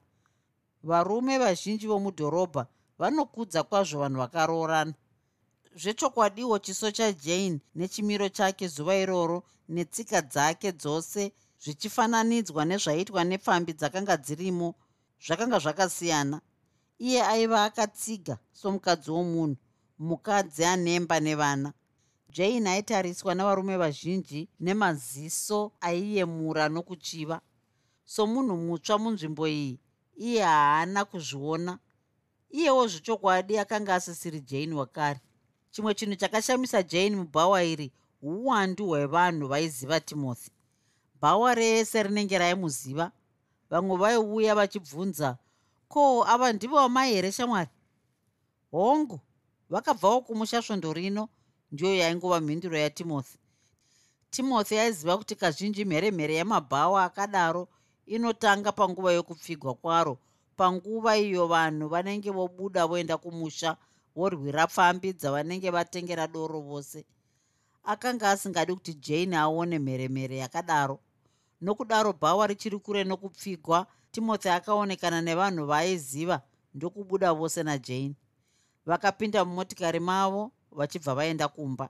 Varume 0.83 1.37
vazhinji 1.37 1.87
vomudhorobha 1.87 2.67
vanokudza 2.99 3.63
kwazvo 3.63 3.99
vanhu 3.99 4.17
vakaroorana. 4.19 4.93
Zvechokwadiwo 5.75 6.59
chiso 6.59 6.91
chajane 6.91 7.59
nechimiro 7.75 8.29
chake 8.29 8.67
zuva 8.67 8.95
iroro 8.95 9.43
netsika 9.69 10.21
dzake 10.21 10.71
dzose 10.71 11.31
zvichifananidzwa 11.63 12.65
nezvaiitwa 12.65 13.23
nepfambi 13.23 13.73
dzakanga 13.73 14.17
dzirimo 14.17 14.75
zvakanga 15.25 15.59
zvakasiyana. 15.59 16.41
Iye 16.99 17.21
aiva 17.23 17.63
akatsiga 17.63 18.37
somukadzi 18.53 19.11
womunhu 19.11 19.57
mukadzi 19.99 20.65
anemba 20.65 21.19
nevana. 21.19 21.73
Jane 22.29 22.69
aitariswa 22.69 23.35
navarume 23.35 23.77
vazhinji 23.77 24.49
nemaziso 24.59 25.71
aiyemura 25.81 26.69
nokuchiva. 26.69 27.41
Somunhu 28.05 28.57
mutsva 28.57 28.97
munzvimbo 28.97 29.47
iyi 29.47 29.79
iye 30.17 30.41
haana 30.43 31.05
kuzviona. 31.05 31.79
Iyewo 32.49 32.87
zvechokwadi 32.87 33.57
akanga 33.57 33.95
asisiri 33.95 34.41
jane 34.41 34.75
wakare. 34.75 35.21
Chimwe 35.71 35.93
chinhu 35.93 36.15
chakashamisa 36.15 36.83
jane 36.83 37.15
mubhawa 37.15 37.63
iri 37.63 37.91
uwandu 38.21 38.87
hwevanhu 38.87 39.47
vaiziva 39.47 39.99
timothy. 39.99 40.51
Bhawa 41.21 41.55
rese 41.55 42.03
rinenge 42.03 42.37
raimuziva. 42.37 43.11
Vamwe 43.69 43.97
vaiuya 43.97 44.55
vachibvunza 44.55 45.37
ko 45.87 46.23
ava 46.27 46.53
ndivo 46.53 46.75
vamai 46.75 47.13
here 47.13 47.31
shamwari? 47.31 47.69
Hongu 48.71 49.19
vakabvawo 49.73 50.21
kumushasvondo 50.21 50.93
rino 50.93 51.23
ndiyo 51.71 51.95
yaingova 52.01 52.39
mhinduro 52.41 52.77
yatimothy 52.77 53.37
timothy. 54.33 54.79
Aiziva 54.79 55.17
kuti 55.17 55.35
kazhinji 55.35 55.85
mheremhere 55.85 56.35
yamabhawa 56.35 57.03
akadaro 57.03 57.67
inotanga 58.05 58.71
panguva 58.71 59.11
yokupfigwa 59.17 59.73
kwaro 59.73 60.17
panguva 60.57 61.17
iyo 61.17 61.47
vanhu 61.47 61.87
vanenge 61.93 62.29
vobuda 62.31 62.87
voenda 62.87 63.17
kumusha 63.17 63.77
vorwira 64.15 64.67
pfambi 64.67 65.13
dzavanenge 65.13 65.69
vatengera 65.71 66.27
doro 66.27 66.59
vose. 66.61 67.05
Akanga 67.83 68.29
asingadi 68.31 68.73
kuti 68.73 68.93
jane 68.93 69.37
aone 69.37 69.79
mheremhere 69.79 70.37
yakadaro. 70.37 70.99
Nokudaro 71.61 72.13
bhawa 72.13 72.47
richiri 72.47 72.79
kure 72.79 73.03
nokupfigwa 73.03 73.87
timothy 74.11 74.49
akaonekana 74.49 75.21
nevanhu 75.21 75.65
vaaiziva 75.65 76.41
ndokubuda 76.73 77.33
vose 77.33 77.63
najane 77.63 78.15
vakapinda 78.85 79.45
mumotikari 79.45 79.99
mavo 79.99 80.51
vachibva 80.71 81.15
vaenda 81.15 81.47
kumba. 81.47 81.89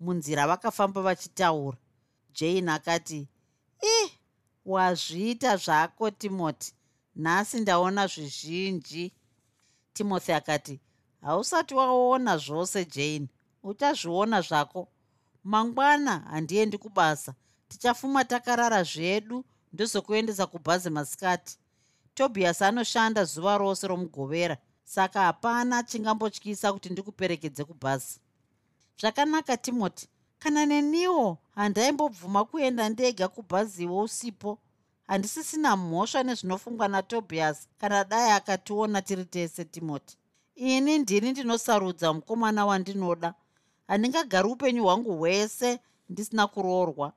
Munzira 0.00 0.46
vakafamba 0.46 1.02
vachitaura. 1.02 1.78
Jane 2.34 2.72
akati 2.72 3.28
ih 3.82 4.10
wazviita 4.64 5.56
zvako 5.56 6.10
timothy. 6.10 6.72
Nhasi 7.16 7.60
ndaona 7.60 8.06
zvizhinji. 8.06 9.12
Timothy 9.92 10.32
akati 10.32 10.80
hausati 11.20 11.74
waona 11.74 12.38
zvose 12.38 12.84
jane. 12.84 13.28
Uchazviona 13.62 14.40
zvako. 14.40 14.88
Mangwana 15.44 16.18
handiendi 16.18 16.78
kubasa. 16.78 17.34
Tichafuma 17.68 18.24
takarara 18.24 18.82
zvedu 18.82 19.44
ndozokuendesa 19.72 20.46
kubhazi 20.46 20.90
masikati. 20.90 21.58
Tobias 22.14 22.62
anoshanda 22.62 23.24
zuva 23.24 23.58
rose 23.58 23.88
romugovera 23.88 24.56
saka 24.86 25.20
hapana 25.20 25.82
chingambotyisa 25.82 26.72
kuti 26.72 26.88
ndikuperekedze 26.90 27.64
kubhazi. 27.64 28.20
Zvakanaka 29.00 29.56
timoti. 29.56 30.08
Kana 30.38 30.66
neniwo 30.66 31.38
handaimbobvuma 31.54 32.44
kuenda 32.44 32.88
ndega 32.88 33.28
kubhaziwo 33.28 34.02
usipo. 34.02 34.58
Handisisina 35.06 35.76
mhosva 35.76 36.22
nezvinofungwa 36.22 36.88
natobias 36.88 37.68
kana 37.78 38.04
dai 38.04 38.30
akationa 38.30 39.02
tiri 39.02 39.24
tese 39.24 39.64
timoti. 39.64 40.16
Ini 40.54 40.98
ndini 40.98 41.30
ndinosarudza 41.30 42.12
mukomana 42.12 42.66
wandinoda. 42.66 43.34
Handingagari 43.88 44.48
upenyu 44.48 44.82
hwangu 44.84 45.16
hwese 45.18 45.80
ndisina 46.08 46.46
kuroorwa. 46.46 47.12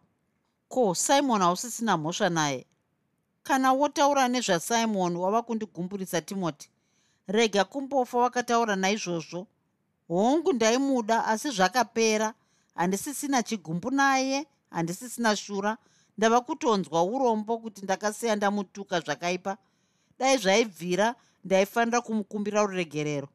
Ko 0.68 0.96
simon 0.96 1.42
hausisina 1.42 1.98
mhosva 1.98 2.30
naye? 2.30 2.66
Kana 3.44 3.74
wotaura 3.74 4.28
nezvasimon 4.28 5.16
wava 5.16 5.42
kundigumburisa 5.42 6.22
timoti 6.22 6.70
rega 7.30 7.64
kumbofa 7.64 8.18
wakataura 8.18 8.76
naizvozvo. 8.76 9.48
Hongu 10.08 10.54
ndaimuda 10.54 11.26
asi 11.26 11.50
zvakapera. 11.52 12.34
Handisisina 12.76 13.44
chigumbu 13.44 13.92
naye 13.92 14.48
handisisina 14.70 15.36
shura. 15.36 15.78
Ndava 16.18 16.42
kutonzwa 16.42 17.04
urombo 17.04 17.58
kuti 17.58 17.82
ndakasiya 17.82 18.36
ndamutuka 18.36 19.00
zvakaipa. 19.00 19.58
Dai 20.20 20.38
zvaibvira 20.38 21.16
ndaifanira 21.46 22.02
kumukumbira 22.02 22.62
ruregerero. 22.62 23.28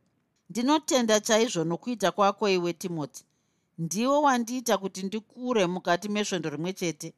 Ndinotenda 0.51 1.21
chaizvo 1.21 1.65
nokuita 1.65 2.13
kwako 2.13 2.49
iwe 2.49 2.73
timoti. 2.73 3.25
Ndiwe 3.79 4.19
wandiita 4.19 4.79
kuti 4.79 5.03
ndikure 5.03 5.67
mukati 5.67 6.09
mesvondo 6.09 6.51
rimwe 6.51 6.73
chete. 6.73 7.15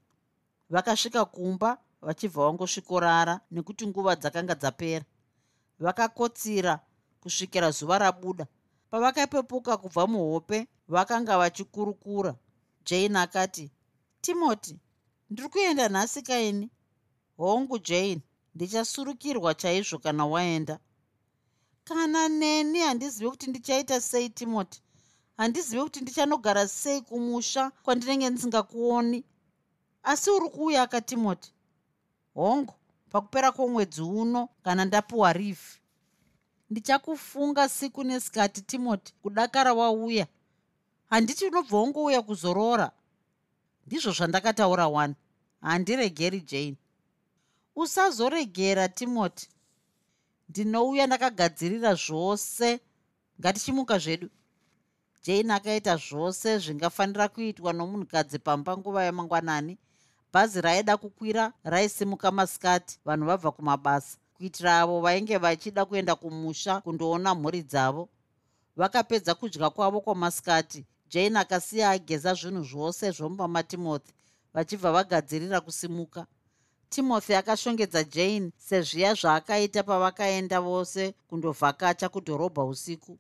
Vakasvika 0.70 1.24
kumba 1.24 1.78
vachibva 2.02 2.44
vangosvikorara 2.46 3.40
nekuti 3.50 3.86
nguva 3.86 4.16
dzakanga 4.16 4.54
dzapera 4.54 5.04
vakakotsira 5.78 6.80
kusvikira 7.20 7.70
zuva 7.70 7.98
rabuda. 7.98 8.46
Pavakapepuka 8.90 9.76
kubva 9.76 10.06
muhope 10.06 10.66
vakanga 10.88 11.38
vachikurukura. 11.38 12.34
Jane 12.84 13.18
akati 13.18 13.70
timoti 14.20 14.78
ndiri 15.30 15.48
kuenda 15.48 15.88
nhasi 15.88 16.22
kaini? 16.22 16.70
Hongu 17.36 17.78
jane 17.78 18.22
ndichasurukirwa 18.54 19.54
chaizvo 19.54 19.98
kana 19.98 20.26
waenda. 20.26 20.78
Kana 21.84 22.28
neni 22.28 22.78
handizivi 22.80 23.30
kuti 23.30 23.50
ndichaita 23.50 24.00
sei 24.00 24.28
timoti? 24.28 24.82
Handizivi 25.36 25.82
kuti 25.82 26.00
ndichanogara 26.00 26.68
sei 26.68 27.00
kumusha 27.00 27.70
kwandinenge 27.70 28.30
ndisingakuoni 28.30 29.24
asi 30.02 30.30
uri 30.30 30.48
kuuya 30.50 30.82
akatimoti 30.82 31.52
hongu 32.34 32.74
pakupera 33.10 33.52
kwomwedzi 33.52 34.02
uno 34.02 34.48
kana 34.64 34.84
ndapiwa 34.84 35.32
rifi 35.32 35.80
ndichakufunga 36.70 37.68
siku 37.68 38.04
nesikati 38.04 38.62
timoti 38.62 39.14
kudakara 39.22 39.74
wauya. 39.74 40.26
Handiti 41.10 41.46
unobva 41.46 41.76
wongouya 41.76 42.22
kuzorora. 42.22 42.90
Ndizvo 43.86 44.12
zvandakataura 44.12 44.88
wani 44.88 45.14
handiregeri 45.60 46.40
jane. 46.40 46.76
Usazoregera 47.76 48.88
timoti 48.88 49.48
ndinouya 50.48 51.06
ndakagadzirira 51.06 51.94
zvose. 51.94 52.80
Ngatichimuka 53.40 53.98
zvedu. 53.98 54.30
Jane 55.22 55.54
akaita 55.54 55.96
zvose 55.96 56.58
zvingafanira 56.58 57.28
kuitwa 57.28 57.72
nomunhukadzi 57.72 58.38
pamba 58.38 58.76
nguva 58.76 59.04
yamangwanani 59.04 59.78
bhazi 60.32 60.60
raida 60.60 60.96
kukwira 60.96 61.52
raisimuka 61.64 62.30
masikati. 62.30 63.00
Vanhu 63.04 63.26
vabva 63.26 63.50
kumabasa. 63.52 64.18
Kuitira 64.36 64.80
avo 64.80 65.00
vainge 65.00 65.36
vachida 65.38 65.84
kuenda 65.84 66.14
kumusha 66.14 66.80
kundoona 66.80 67.34
mhuri 67.34 67.62
dzavo. 67.62 68.08
Vakapedza 68.76 69.34
kudya 69.34 69.70
kwavo 69.70 70.00
kwamasikati. 70.00 70.86
Jane 71.08 71.38
akasiya 71.38 71.90
ageza 71.90 72.34
zvinhu 72.34 72.62
zvose 72.64 73.10
zvomba 73.10 73.48
matimothy 73.48 74.12
vachibva 74.54 74.92
vagadzirira 74.92 75.60
kusimuka. 75.60 76.26
Timothy 76.88 77.34
akashongedza 77.34 78.04
jane 78.04 78.52
sezviya 78.56 79.14
zvaakaita 79.14 79.82
pavakaenda 79.82 80.60
vose 80.60 81.14
kundovhakacha 81.28 82.08
kudhorobha 82.08 82.64
usiku. 82.64 83.18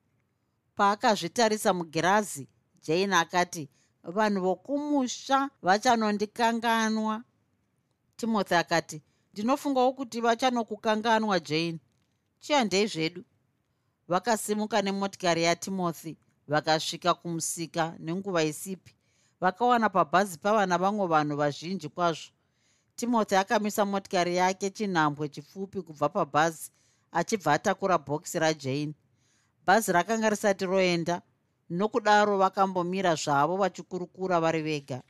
Paakazvitarisa 0.76 1.74
mugirazi 1.74 2.48
jane 2.82 3.16
akati 3.16 3.68
vanhu 4.06 4.40
vokumusha 4.40 5.50
vachanondikanganwa. 5.62 7.22
Timothy 8.16 8.54
akati 8.54 9.02
ndinofungawo 9.32 9.92
kuti 9.92 10.20
vachanokukanganwa 10.20 11.40
jane. 11.40 11.78
Chiandei 12.40 12.86
zvedu? 12.86 13.24
Vakasimuka 14.08 14.82
nemotikari 14.82 15.42
yatimothy 15.42 16.16
vakasvika 16.48 17.14
kumusika 17.14 17.94
nenguva 17.98 18.44
isipi 18.44 18.94
vakawana 19.40 19.88
pabhazi 19.88 20.38
pava 20.38 20.66
navamwe 20.66 21.06
vanhu 21.06 21.36
vazhinji 21.36 21.88
kwazvo. 21.88 22.30
Timothy 22.96 23.36
akamisa 23.36 23.84
motikari 23.84 24.36
yake 24.36 24.70
chinhambwe 24.70 25.28
chipfupi 25.28 25.82
kubva 25.82 26.08
pabhazi 26.08 26.70
achibva 27.12 27.52
atakura 27.52 27.98
bhokisi 27.98 28.38
rajane. 28.38 28.94
Bhazi 29.66 29.92
rakanga 29.92 30.30
risati 30.30 30.66
roenda 30.66 31.22
nokudaro 31.70 32.38
vakambomira 32.38 33.14
zvavo 33.14 33.56
vachikurukura 33.56 34.40
vari 34.40 34.62
vega. 34.62 35.02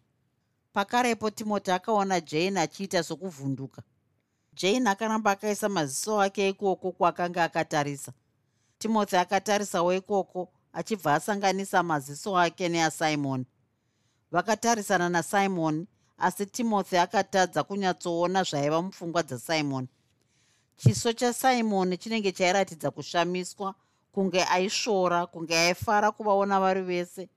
Pakarepo 0.73 1.31
timothy 1.31 1.73
akaona 1.73 2.21
jane 2.21 2.61
achiita 2.61 3.03
sokuvhunduka. 3.03 3.83
Jane 4.55 4.91
akaramba 4.91 5.31
akaisa 5.31 5.69
maziso 5.69 6.21
ake 6.21 6.49
ikoko 6.49 6.93
kwakanga 6.93 7.45
akatarisa. 7.45 8.13
Timothy 8.79 9.17
akatarisawo 9.17 9.95
ikoko 9.95 10.53
achibva 10.73 11.15
asanganisa 11.15 11.83
maziso 11.83 12.39
ake 12.39 12.69
neasimon. 12.69 13.47
Vakatarisana 14.33 15.09
nasimon 15.09 15.87
asi 16.19 16.47
timothy 16.47 16.99
akatadza 16.99 17.65
kunyatsoona 17.65 18.43
zvaiva 18.43 18.83
mupfungwa 18.83 19.23
dzasimon. 19.23 19.89
Chiso 20.77 21.13
chasimon 21.13 21.97
chinenge 21.97 22.33
chairatidza 22.33 22.91
kushamiswa 22.91 23.75
kunge 24.17 24.45
aisvora 24.45 25.27
kunge 25.27 25.59
aifara 25.59 26.11
kuvaona 26.13 26.61
vari 26.61 26.83
vese. 26.83 27.29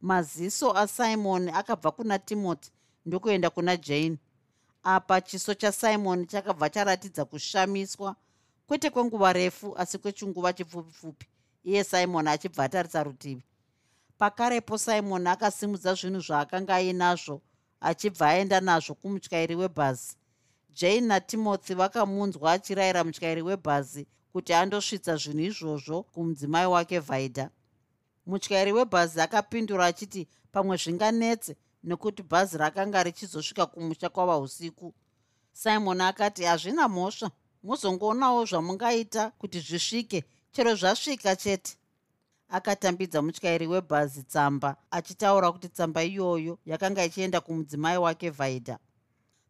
Maziso 0.00 0.72
asimon 0.72 1.48
akabva 1.48 1.90
kuna 1.90 2.18
timothy 2.18 2.70
ndokuenda 3.06 3.50
kuna 3.50 3.76
jane. 3.76 4.18
Apa 4.82 5.20
chiso 5.20 5.54
chasimon 5.54 6.26
chakabva 6.26 6.70
charatidza 6.70 7.24
kushamiswa 7.24 8.16
kwete 8.66 8.90
kwenguva 8.90 9.32
refu 9.32 9.74
asi 9.78 9.98
kwechinguva 9.98 10.52
chipfupi-pfupi 10.52 11.26
iye 11.64 11.84
simon 11.84 12.28
achibva 12.28 12.64
atarisa 12.64 13.02
rutivi. 13.02 13.44
Pakarepo 14.18 14.78
simon 14.78 15.26
akasimudza 15.26 15.94
zvinhu 15.94 16.20
zvaakanga 16.20 16.74
ainazvo 16.74 17.42
achibva 17.80 18.28
aenda 18.28 18.60
nazvo 18.60 18.94
kumutyairi 18.94 19.54
webhazi. 19.54 20.16
Jane 20.70 21.00
natimothy 21.00 21.74
vakamunzwa 21.74 22.52
achirayira 22.52 23.04
mutyairi 23.04 23.42
webhazi 23.42 24.06
kuti 24.32 24.52
andosvitsa 24.54 25.16
zvinhu 25.16 25.44
izvozvo 25.50 26.02
kumudzimai 26.02 26.66
wake 26.66 26.98
vhaidha 26.98 27.50
mutyairi 28.26 28.72
webhazi 28.72 29.20
akapindura 29.20 29.86
achiti 29.86 30.28
pamwe 30.52 30.76
zvinganetse 30.76 31.56
nekuti 31.84 32.22
bhazi 32.22 32.58
rakanga 32.58 33.02
richizosvika 33.02 33.66
kumusha 33.66 34.08
kwava 34.08 34.38
usiku 34.38 34.94
simon 35.52 36.00
akati 36.00 36.44
hazvina 36.44 36.88
mhosva. 36.88 37.30
Muzongoonawo 37.62 38.44
zvamungaita 38.44 39.30
kuti 39.30 39.60
zvisvike. 39.60 40.24
Chero 40.52 40.74
zvasvika 40.74 41.36
chete. 41.36 41.76
Akatambidza 42.48 43.22
mutyairi 43.22 43.66
webhazi 43.66 44.22
tsamba 44.22 44.76
achitaura 44.90 45.52
kuti 45.52 45.68
tsamba 45.68 46.02
iyoyo 46.04 46.58
yakanga 46.66 47.04
ichienda 47.04 47.40
kumudzimai 47.40 47.98
wake 47.98 48.30
vhaidha 48.30 48.78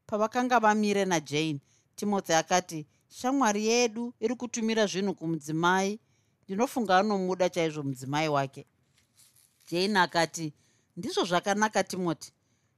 pavakanga 0.06 0.60
vamire 0.60 1.04
najane 1.04 1.60
timothy 1.96 2.34
akati 2.34 2.86
shamwari 3.12 3.66
yedu 3.66 4.14
iri 4.20 4.34
kutumira 4.34 4.86
zvinhu 4.86 5.14
kumudzimai. 5.14 6.00
Ndinofunga 6.44 6.98
anomuda 6.98 7.48
chaizvo 7.48 7.82
mudzimai 7.82 8.28
wake. 8.28 8.66
Jane 9.70 9.98
akati 9.98 10.52
ndizvo 10.96 11.24
zvakanaka 11.24 11.84
timothy. 11.84 12.30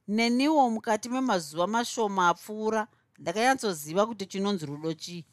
Neniwo 0.07 0.69
mukati 0.69 1.09
memazuva 1.09 1.67
mashoma 1.67 2.29
apfuura 2.29 2.87
ndakanyatsooziva 3.19 4.05
kuti 4.07 4.25
chinonzi 4.25 4.65
rudo 4.65 4.93
chii. 4.93 5.25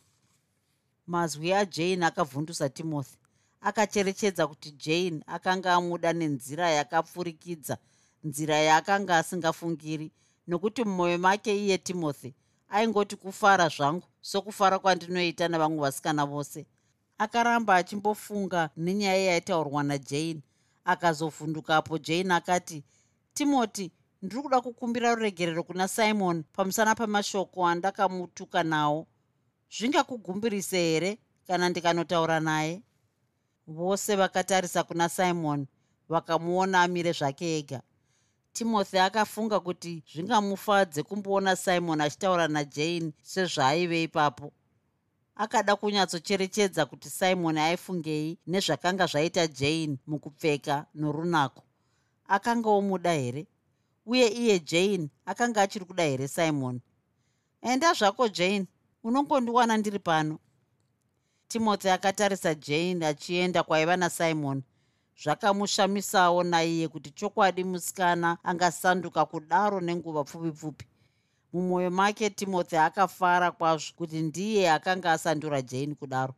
Mazwi 1.07 1.53
ajane 1.53 2.07
akavhundusa 2.07 2.69
timothy 2.69 3.17
akacherechedza 3.61 4.47
kuti 4.47 4.71
jane 4.71 5.23
akanga 5.27 5.75
amuda 5.75 6.13
nenzira 6.13 6.71
yakapfurikidza 6.71 7.79
nzira 8.25 8.57
yaakanga 8.57 9.19
asingafungiri 9.19 10.13
nokuti 10.47 10.85
mumwoyo 10.85 11.19
make 11.19 11.57
iye 11.65 11.79
timothy 11.79 12.33
aingoti 12.73 13.17
kufara 13.17 13.69
zvangu 13.69 14.07
sokufara 14.21 14.79
kwandinoita 14.79 15.49
nevamwe 15.49 15.81
vasikana 15.81 16.25
vose. 16.27 16.67
Akaramba 17.19 17.77
achimbofunga 17.77 18.71
nenyaya 18.77 19.25
yaitaurwa 19.31 19.83
najane. 19.83 20.43
Akazovhundukapo 20.85 21.99
jane 21.99 22.35
akati 22.35 22.85
timothy 23.35 23.91
ndiri 24.23 24.43
kuda 24.43 24.61
kukumbira 24.61 25.15
ruregerero 25.15 25.63
kuna 25.63 25.89
simon 25.89 26.45
pamusana 26.53 26.95
pemashoko 26.95 27.67
andakamutuka 27.67 28.63
nawo. 28.63 29.07
Zvingakugumbirise 29.71 30.77
here 30.79 31.19
kana 31.47 31.69
ndikanotaura 31.69 32.41
naye? 32.41 32.83
Vose 33.67 34.17
vakatarisa 34.17 34.83
kuna 34.85 35.09
simon 35.09 35.67
vakamuona 36.09 36.83
amire 36.83 37.13
zvake 37.13 37.59
ega 37.59 37.83
timothy 38.53 38.99
akafunga 38.99 39.61
kuti 39.61 40.03
zvingamufadze 40.13 41.03
kumboona 41.03 41.57
simon 41.57 42.01
achitaura 42.01 42.49
najane 42.49 43.13
sezvaaive 43.23 44.03
ipapo. 44.03 44.53
Akada 45.35 45.77
kunyatsocherechedza 45.77 46.87
kuti 46.87 47.11
simon 47.11 47.59
aifungei 47.59 48.39
nezvakanga 48.47 49.07
zvaita 49.07 49.47
jane 49.47 49.99
mukupfeka 50.07 50.87
norunako. 50.95 51.63
Akanga 52.29 52.69
omuda 52.71 53.13
here? 53.13 53.47
Uye 54.07 54.27
iye 54.29 54.61
jane 54.61 55.09
akanga 55.27 55.63
achiri 55.63 55.85
kuda 55.85 56.03
here 56.03 56.29
simon? 56.29 56.81
Enda 57.63 57.93
zvako 57.93 58.29
jane. 58.29 58.67
Unongondiwana 59.05 59.77
ndiri 59.77 59.99
pano. 59.99 60.39
Timothy 61.49 61.91
akatarisa 61.91 62.55
jane 62.55 63.07
achienda 63.07 63.63
kwaiva 63.63 63.97
nasimon 63.97 64.63
zvakamushamisawo 65.23 66.43
naiye 66.43 66.89
kuti 66.89 67.11
chokwadi 67.11 67.65
musikana 67.65 68.39
angasanduka 68.45 69.25
kudaro 69.25 69.81
nenguva 69.81 70.25
pfupi 70.25 70.51
pfupi 70.51 70.87
mumwoyo 71.53 71.91
make 71.91 72.31
timothy 72.31 72.77
akafara 72.77 73.51
kwazvo 73.51 73.93
kuti 73.97 74.23
ndiye 74.23 74.71
akanga 74.71 75.13
asandura 75.13 75.63
jane 75.63 75.95
kudaro. 75.95 76.35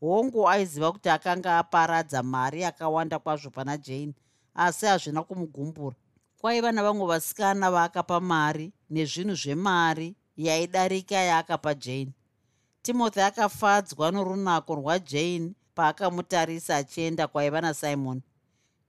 Hongu 0.00 0.48
aiziva 0.48 0.92
kuti 0.92 1.08
akanga 1.08 1.58
aparadza 1.58 2.22
mari 2.22 2.60
yakawanda 2.60 3.18
kwazvo 3.18 3.50
pana 3.50 3.76
jane 3.76 4.14
asi 4.54 4.86
hazvina 4.86 5.22
kumugumbura. 5.22 5.96
Kwaiva 6.38 6.72
navamwe 6.72 7.06
vasikana 7.06 7.70
vaakapa 7.70 8.20
mari 8.20 8.72
nezvinhu 8.90 9.34
zvemari 9.34 10.16
yaidarika 10.36 11.14
yaakapa 11.14 11.74
jane. 11.74 12.12
Timothy 12.82 13.20
akafadzwa 13.20 14.10
norunako 14.10 14.74
rwajane 14.74 15.54
paakamutarisa 15.74 16.76
achienda 16.76 17.26
kwaiva 17.26 17.60
nasimon. 17.60 18.22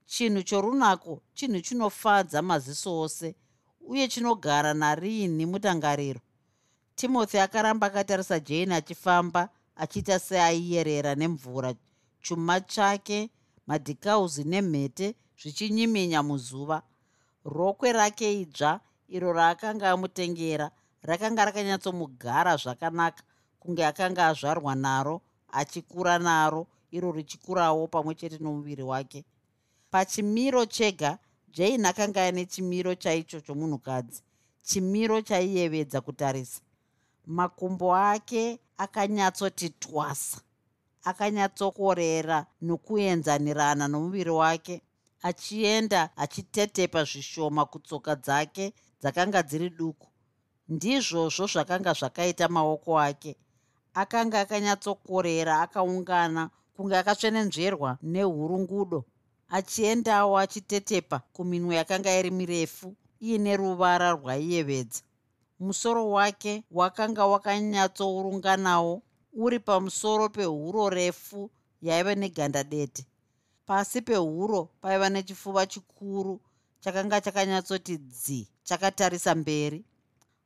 Chinhu 0.05 0.43
chorunako 0.43 1.21
chinhu 1.33 1.61
chinofadza 1.61 2.41
maziso 2.41 2.99
ose 2.99 3.35
uye 3.81 4.07
chinogara 4.07 4.73
nariini 4.73 5.45
mutangariro. 5.45 6.21
Timothy 6.95 7.39
akaramba 7.39 7.87
akatarisa 7.87 8.39
jane 8.39 8.75
achifamba 8.75 9.49
achiita 9.75 10.19
seaiyerera 10.19 11.15
nemvura 11.15 11.73
chuma 12.21 12.61
chake 12.61 13.29
madhikauzi 13.67 14.43
nemhete 14.43 15.15
zvichinyiminya 15.39 16.23
muzuva. 16.23 16.81
Rokwe 17.45 17.91
rake 17.91 18.41
idzva 18.41 18.79
iro 19.07 19.33
raakanga 19.33 19.89
amutengera 19.91 20.71
rakanga 21.03 21.45
rakanyatsomugara 21.45 22.57
zvakanaka 22.57 23.23
kunge 23.59 23.85
akanga 23.85 24.27
azvarwa 24.27 24.75
naro 24.75 25.21
achikura 25.51 26.19
naro 26.19 26.67
iro 26.95 27.11
richikurawo 27.11 27.87
pamwe 27.87 28.15
chete 28.15 28.37
nomuviri 28.39 28.83
wake. 28.83 29.25
Pachimiro 29.91 30.65
chega 30.65 31.17
jane 31.55 31.87
akanga 31.87 32.23
aine 32.23 32.45
chimiro 32.45 32.95
chaicho 32.95 33.39
chomunhukadzi 33.45 34.21
chimiro 34.67 35.21
chaiyevedza 35.21 36.01
kutarisa. 36.01 36.61
Makumbo 37.25 37.95
ake 37.95 38.59
akanyatsoti 38.77 39.69
twasa 39.69 40.41
akanyatsokorera 41.03 42.45
nokuenzanirana 42.61 43.87
nomuviri 43.87 44.29
wake 44.29 44.81
achienda 45.21 46.09
achitetepa 46.17 47.03
zvishoma 47.03 47.65
kutsoka 47.65 48.15
dzake 48.15 48.73
dzakanga 49.01 49.43
dziri 49.43 49.69
duku. 49.69 50.07
Ndizvozvo 50.69 51.45
zvakanga 51.47 51.93
zvakaita 51.93 52.47
maoko 52.47 52.99
ake. 52.99 53.35
Akanga 53.93 54.39
akanyatsokorera 54.41 55.61
akaungana 55.61 56.49
kunge 56.75 56.95
akatsvenenzverwa 56.97 57.97
neurungudo 58.01 58.99
achiendawo 59.57 60.33
achitetepa 60.43 61.17
kuminwe 61.33 61.75
yakanga 61.75 62.19
iri 62.19 62.31
mirefu 62.31 62.95
iine 63.21 63.57
ruvara 63.57 64.11
rwaiyevedza 64.11 65.01
musoro 65.59 66.09
wake 66.09 66.63
wakanga 66.71 67.25
wakanyatsourunganawo 67.25 69.01
uri 69.33 69.59
pamusoro 69.59 70.29
pehuro 70.29 70.89
refu 70.89 71.49
yaiva 71.81 72.15
neganda 72.15 72.63
dete. 72.63 73.05
Pasi 73.65 74.01
pehuro 74.01 74.69
paiva 74.81 75.09
nechifuva 75.09 75.65
chikuru 75.65 76.41
chakanga 76.79 77.21
chakanyatsoti 77.21 77.97
dzi 77.97 78.47
chakatarisa 78.63 79.35
mberi. 79.35 79.85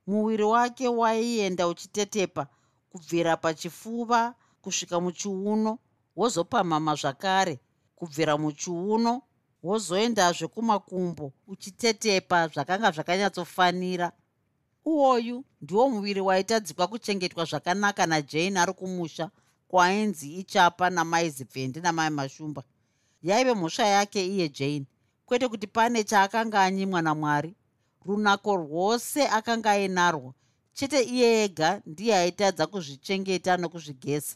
Muviri 0.08 0.44
wake 0.44 0.88
waienda 0.88 1.68
uchitetepa 1.68 2.48
kubvira 2.90 3.38
pachifuva 3.38 4.36
kusvika 4.62 5.00
muchiuno 5.00 5.80
wozopamhama 6.18 6.96
zvakare. 6.96 7.60
Kubvira 7.96 8.38
muchiuno 8.38 9.22
wozoendazve 9.64 10.48
kumakumbo 10.48 11.34
uchitetepa 11.48 12.48
zvakanga 12.48 12.92
zvakanyatsofanira. 12.92 14.12
Uwoyu 14.86 15.44
ndiwo 15.62 15.90
muviri 15.90 16.22
waitadzikwa 16.22 16.88
kuchengetwa 16.88 17.46
zvakanaka 17.46 18.06
najane 18.06 18.60
ari 18.60 18.74
kumusha 18.74 19.30
kwainzi 19.68 20.34
ichapa 20.34 20.90
namaizipfendi 20.90 21.80
namai 21.82 22.10
mashumba. 22.10 22.64
Yaive 23.24 23.54
mhosva 23.54 23.86
yake 23.86 24.28
iye 24.28 24.50
jane. 24.50 24.86
Kwete 25.26 25.48
kuti 25.48 25.68
pane 25.68 26.04
chaakanga 26.04 26.64
anyimwa 26.64 27.02
namwari. 27.02 27.56
Runako 28.06 28.56
rwose 28.56 29.28
akanga 29.28 29.72
ainarwo. 29.72 30.34
Chete 30.74 31.02
iye 31.04 31.44
ega 31.44 31.82
ndiye 31.86 32.16
aitadza 32.16 32.68
kuzvichengeta 32.68 33.58
nokuzvigesa 33.58 34.36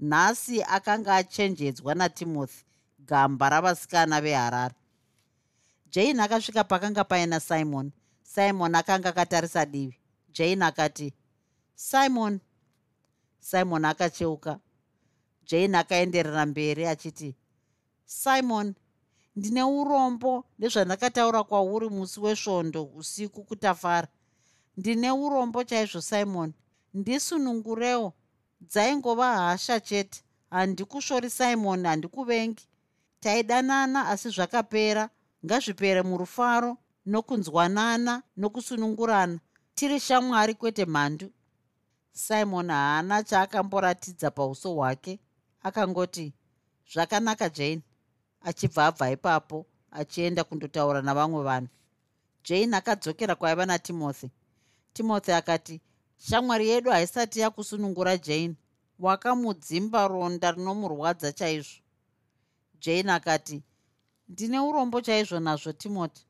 nhasi 0.00 0.62
akanga 0.62 1.16
achenjedzwa 1.16 1.94
natimothy 1.94 2.64
gamba 2.98 3.48
ravasikana 3.48 4.20
veharare. 4.20 4.74
Jane 5.90 6.22
akasvika 6.22 6.64
pakanga 6.64 7.04
paina 7.04 7.40
simon. 7.40 7.92
Simon 8.22 8.74
akanga 8.74 9.08
akatarisa 9.08 9.66
divi. 9.66 9.98
Jane 10.32 10.64
akati 10.64 11.14
simon. 11.74 12.40
Simon 13.40 13.84
akacheuka. 13.84 14.60
Jane 15.44 15.78
akaenderera 15.78 16.46
mberi 16.46 16.86
achiti 16.86 17.34
simon 18.04 18.74
ndine 19.36 19.62
urombo 19.62 20.44
nezvandakataura 20.58 21.44
kwauri 21.44 21.88
musi 21.88 22.20
wesvondo 22.20 22.84
usiku 22.84 23.44
kutafara. 23.44 24.08
Ndine 24.76 25.10
urombo 25.10 25.64
chaizvo 25.64 26.00
simon. 26.00 26.52
Ndisunungurewo 26.94 28.12
dzaingova 28.60 29.36
hasha 29.36 29.80
chete. 29.80 30.22
Handikushori 30.50 31.30
simon 31.30 31.86
handikuvengi. 31.86 32.66
Taidanana 33.20 34.08
asi 34.08 34.28
zvakapera. 34.30 35.10
Ngazvipere 35.44 36.02
murufaro 36.02 36.76
nokunzwanana 37.06 38.22
nokusunungurana. 38.36 39.38
Tiri 39.74 40.00
shamwari 40.00 40.54
kwete 40.54 40.84
mhandu. 40.84 41.32
Simon 42.12 42.70
haana 42.70 43.22
chaakamboratidza 43.22 44.30
pauso 44.30 44.74
hwake. 44.74 45.18
Akangoti 45.62 46.32
zvakanaka 46.92 47.48
jane. 47.48 47.82
Achibva 48.40 48.86
abva 48.86 49.10
ipapo 49.10 49.66
achienda 49.90 50.44
kundotaura 50.44 51.02
navamwe 51.02 51.42
vanhu. 51.42 51.68
Jane 52.44 52.76
akadzokera 52.76 53.34
kwaiva 53.34 53.66
natimothy. 53.66 54.28
Timothy 54.92 55.32
akati 55.32 55.80
shamwari 56.18 56.68
yedu 56.68 56.90
haisati 56.90 57.40
yakusunungura 57.40 58.16
jane. 58.16 58.56
Wakamudzimba 58.98 60.08
ronda 60.08 60.50
rinomurwadza 60.52 61.32
chaizvo. 61.32 61.80
Jane 62.80 63.12
akati 63.12 63.62
ndine 64.28 64.58
urombo 64.58 65.00
chaizvo 65.00 65.40
nazvo 65.40 65.72
timothy. 65.72 66.22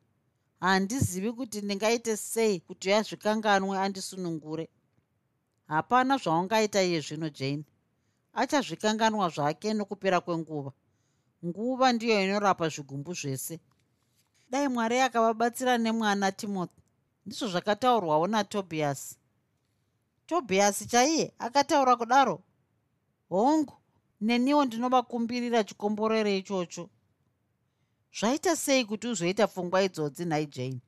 Handizivi 0.60 1.32
kuti 1.32 1.60
ndingaite 1.60 2.16
sei 2.16 2.60
kuti 2.60 2.88
yazvikanganwe 2.88 3.78
andisunungure. 3.78 4.68
Hapana 5.66 6.16
zvaungaita 6.16 6.82
iye 6.82 7.00
zvino 7.00 7.28
jane. 7.30 7.64
Achazvikanganwa 8.34 9.28
zvake 9.28 9.74
nokupera 9.74 10.20
kwenguva. 10.20 10.72
Nguva 11.44 11.92
ndiyo 11.92 12.24
inorapa 12.24 12.68
zvigumbu 12.68 13.14
zvese. 13.14 13.60
Dai 14.50 14.68
mwari 14.68 15.00
akavabatsira 15.00 15.78
nemwana 15.78 16.32
timothy. 16.32 16.80
Ndizvo 17.26 17.48
zvakataurwawo 17.48 18.26
natobias 18.26 19.18
tobias 20.26 20.86
chaiye 20.88 21.32
akataura 21.38 21.96
kudaro 21.96 22.42
hongu 23.28 23.74
neniwo 24.20 24.64
ndinovakumbirira 24.64 25.64
chikomborero 25.64 26.30
ichocho. 26.30 26.90
Zvaita 28.18 28.56
sei 28.56 28.84
kuti 28.84 29.08
uzoita 29.08 29.46
pfungwa 29.46 29.82
idzodzi 29.82 30.24
nhai 30.24 30.46
jane? 30.46 30.80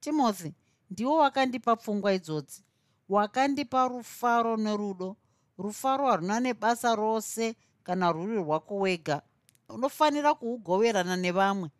Timothy 0.00 0.52
ndiwo 0.90 1.16
wakandipa 1.16 1.76
pfungwa 1.76 2.12
idzodzi. 2.14 2.64
Wakandipa 3.08 3.88
rufaro 3.88 4.56
nerudo. 4.56 5.16
Rufaro 5.58 6.06
haruna 6.06 6.40
nebasa 6.40 6.94
rose 6.94 7.56
kana 7.82 8.12
rwuri 8.12 8.36
rwako 8.36 8.76
wega. 8.76 9.22
Unofanira 9.68 10.34
kuugoverana 10.34 11.16
nevamwe. 11.16 11.70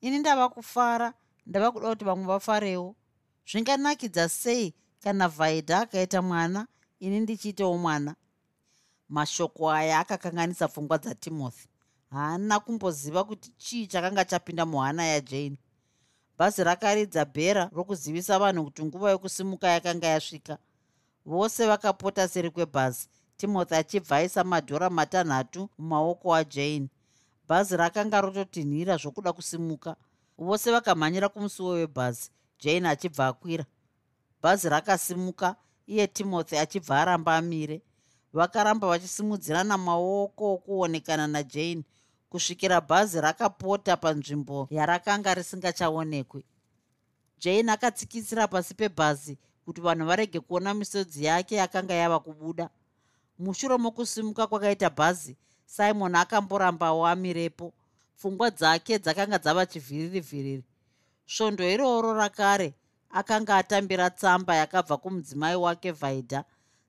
Ini 0.00 0.18
ndava 0.18 0.48
kufara 0.48 1.14
ndava 1.46 1.72
kuda 1.72 1.88
kuti 1.88 2.04
vamwe 2.04 2.26
vafarewo. 2.26 2.96
Zvinganakidza 3.50 4.28
sei 4.28 4.74
kana 5.04 5.28
vhaidha 5.28 5.80
akaita 5.80 6.22
mwana 6.22 6.66
ini 7.00 7.20
ndichiitewo 7.20 7.78
mwana. 7.78 8.14
Mashoko 9.08 9.70
aya 9.70 9.98
akakanganisa 9.98 10.68
pfungwa 10.68 10.98
dzatimothy. 10.98 11.68
Haana 12.10 12.60
kumboziva 12.60 13.24
kuti 13.24 13.52
chii 13.56 13.86
chakanga 13.86 14.24
chapinda 14.24 14.66
muhana 14.66 15.04
yajane. 15.04 15.56
Bhazi 16.38 16.64
rakaridza 16.64 17.24
bhera 17.24 17.70
rokuzivisa 17.74 18.38
vanhu 18.38 18.64
kuti 18.64 18.84
nguva 18.84 19.10
yokusimuka 19.10 19.68
yakanga 19.68 20.06
yasvika. 20.06 20.58
Vose 21.26 21.66
vakapota 21.66 22.28
seri 22.28 22.50
kwebhazi. 22.50 23.08
Timothy 23.36 23.74
achibva 23.74 24.16
aisa 24.16 24.44
madhora 24.44 24.90
matanhatu 24.90 25.68
mumaoko 25.78 26.34
ajane. 26.34 26.88
Bhazi 27.48 27.76
rakanga 27.76 28.20
rototinhira 28.20 28.96
zvokuda 28.96 29.32
kusimuka. 29.32 29.96
Vose 30.38 30.70
vakamhanyira 30.70 31.28
kumusuwo 31.28 31.70
webhazi. 31.70 32.30
Jane 32.58 32.88
achibva 32.88 33.26
akwira 33.26 33.64
bhazi 34.42 34.68
rakasimuka 34.68 35.56
iye 35.86 36.06
timothy 36.06 36.58
achibva 36.58 37.00
aramba 37.00 37.36
amire. 37.36 37.82
Vakaramba 38.32 38.86
vachisimudzirana 38.88 39.78
maoko 39.78 40.54
okuonekana 40.54 41.26
najane 41.26 41.84
kusvikira 42.30 42.80
bhazi 42.80 43.20
rakapota 43.20 43.96
panzvimbo 43.96 44.68
yarakanga 44.70 45.34
risingachaonekwi. 45.34 46.44
Jane 47.38 47.72
akatsikitsira 47.72 48.48
pasi 48.48 48.74
pebhazi 48.74 49.38
kuti 49.64 49.80
vanhu 49.80 50.06
varege 50.06 50.40
kuona 50.40 50.74
misodzi 50.74 51.24
yake 51.24 51.54
yakanga 51.54 51.94
yava 51.94 52.20
kubuda. 52.20 52.70
Mushure 53.38 53.76
mokusimuka 53.76 54.46
kwakaita 54.46 54.90
bhazi 54.90 55.36
simon 55.66 56.14
akamborambawo 56.14 57.06
amirepo. 57.06 57.72
Pfungwa 58.16 58.50
dzake 58.50 58.98
dzakanga 58.98 59.38
dzava 59.38 59.66
chivhiriri 59.66 60.20
vhiriri 60.20 60.64
svondo 61.26 61.64
iroro 61.64 62.14
rakare 62.14 62.74
akanga 63.12 63.56
atambira 63.56 64.10
tsamba 64.10 64.52
yakabva 64.56 64.96
kumudzimai 64.96 65.56
wake 65.56 65.90
vhaidha 66.00 66.44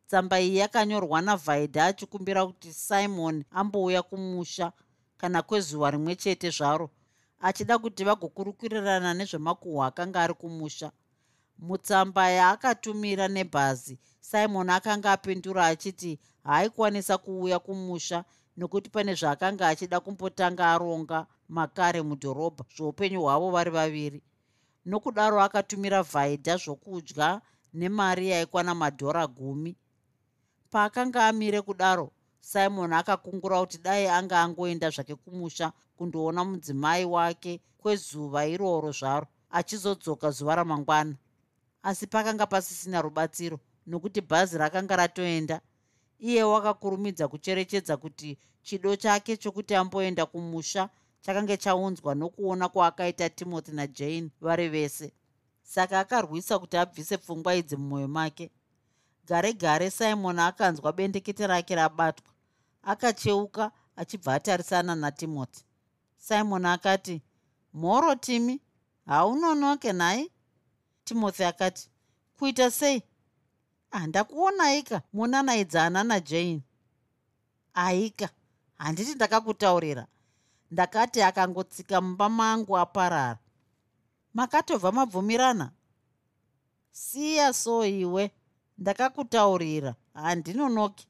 tsamba 0.07 0.35
iyi 0.39 0.57
yakanyorwa 0.57 1.21
navhaidha 1.21 1.85
achikumbira 1.85 2.45
kuti 2.45 2.73
simon 2.73 3.43
ambouya 3.51 4.01
kumusha 4.09 4.71
kana 5.17 5.41
kwezuva 5.41 5.91
rimwe 5.91 6.15
chete 6.15 6.49
zvaro 6.49 6.89
achida 7.47 7.77
kuti 7.77 8.03
vagokurukurirana 8.07 9.13
nezvemakuhwa 9.13 9.87
akanga 9.87 10.19
ari 10.23 10.33
kumusha. 10.33 10.91
Mutsamba 11.59 12.29
yaakatumira 12.29 13.27
nebhazi 13.27 13.99
simon 14.19 14.69
akanga 14.69 15.11
apindura 15.11 15.65
achiti 15.67 16.19
haaikwanisa 16.43 17.17
kuuya 17.17 17.59
kumusha 17.59 18.23
nokuti 18.57 18.89
pane 18.89 19.13
zvaakanga 19.19 19.67
achida 19.67 19.99
kumbotanga 19.99 20.63
aronga 20.73 21.19
makare 21.49 22.01
mudhorobha 22.01 22.63
zveupenyu 22.75 23.21
hwavo 23.21 23.51
vari 23.51 23.71
vaviri 23.71 24.19
nokudaro 24.85 25.41
akatumira 25.41 26.03
vhaidha 26.03 26.57
zvokudya 26.57 27.41
nemari 27.73 28.29
yaikwana 28.29 28.75
madhora 28.75 29.27
gumi. 29.27 29.75
Paakanga 30.71 31.27
amire 31.27 31.61
kudaro 31.61 32.11
simon 32.41 32.93
akakungura 32.93 33.59
kuti 33.59 33.77
dai 33.77 34.07
anga 34.07 34.41
angoenda 34.41 34.89
zvake 34.89 35.15
kumusha 35.15 35.71
kundoona 35.97 36.43
mudzimai 36.43 37.05
wake 37.05 37.61
kwezuva 37.77 38.45
iroro 38.47 38.91
zvaro 38.91 39.27
achizodzoka 39.49 40.31
zuva 40.31 40.55
ramangwana. 40.55 41.15
Asi 41.83 42.07
pakanga 42.07 42.45
pasisina 42.45 43.01
rubatsiro 43.01 43.59
nokuti 43.87 44.21
bhazi 44.21 44.57
rakanga 44.57 44.95
ratoenda 44.95 45.61
iyewo 46.19 46.57
akakurumidza 46.57 47.27
kucherechedza 47.27 47.97
kuti 47.97 48.37
chido 48.63 48.95
chake 48.95 49.37
chokuti 49.37 49.75
amboenda 49.75 50.25
kumusha 50.25 50.89
chakange 51.25 51.57
chaunzwa 51.57 52.15
nokuona 52.15 52.69
kwaakaita 52.69 53.29
timothy 53.29 53.71
najane 53.71 54.29
vari 54.41 54.69
vese. 54.69 55.13
Saka 55.63 55.99
akarwisa 55.99 56.59
kuti 56.59 56.77
abvise 56.77 57.17
pfungwa 57.17 57.55
idzi 57.55 57.75
mumwoyo 57.75 58.07
make. 58.07 58.51
Gare 59.27 59.53
gare 59.53 59.89
simon 59.91 60.39
akanzwa 60.39 60.93
bendekete 60.93 61.47
rake 61.47 61.75
rabatwa. 61.75 62.27
Akacheuka 62.83 63.71
achibva 63.95 64.33
atarisana 64.33 64.95
natimothy. 64.95 65.61
Simon 66.17 66.65
akati 66.65 67.21
mhoro 67.73 68.15
timi 68.15 68.61
haunonoke 69.05 69.93
nhai? 69.93 70.31
Timothy 71.03 71.43
akati 71.43 71.89
kuita 72.39 72.71
sei? 72.71 73.03
Handakuonaika 73.91 75.01
munanaidzana 75.13 76.03
najane. 76.03 76.61
Aika 77.73 78.29
handiti 78.77 79.15
ndakakutaurira 79.15 80.07
ndakati 80.73 81.21
akangotsika 81.21 82.01
mumba 82.01 82.29
mangu 82.29 82.77
aparara. 82.77 83.37
Makatobva 84.33 84.91
mabvumirana. 84.91 85.71
Siya 86.91 87.53
so 87.53 87.85
iwe 87.85 88.31
ndakakutaurira. 88.77 89.95
Handinonoki. 90.13 91.07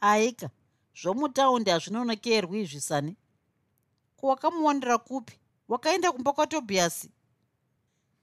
Aika 0.00 0.50
zvomutaundi 1.00 1.70
hazvinonokerwi 1.70 2.60
izvisani 2.62 3.16
kuwakamuwanira 4.16 4.98
kupi? 4.98 5.38
Wakaenda 5.68 6.12
kumba 6.12 6.32
kwatobiyasi 6.32 7.10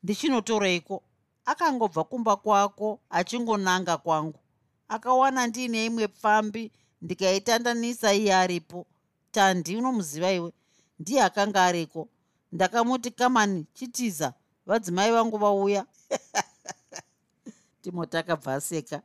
ndichinotoreiko? 0.04 1.04
Akangobva 1.46 2.04
kumba 2.04 2.36
kwako 2.36 3.00
achingonanga 3.10 3.98
kwangu. 3.98 4.40
Akawana 4.88 5.48
ndiine 5.48 5.86
imwe 5.86 6.08
pfambi 6.08 6.72
ndikaitandanisa 7.02 8.14
iye 8.14 8.36
aripo. 8.36 8.88
Tandi 9.32 9.78
unomuziva 9.78 10.32
iwe 10.32 10.54
ndiye 11.02 11.24
akanga 11.24 11.66
ariko 11.66 12.08
ndakamuti 12.52 13.12
kamani 13.12 13.66
chitiza. 13.74 14.34
Vadzimai 14.66 15.12
vangu 15.12 15.38
vauya. 15.38 15.86
Timoti 17.82 18.18
akabva 18.18 18.54
aseka 18.54 19.02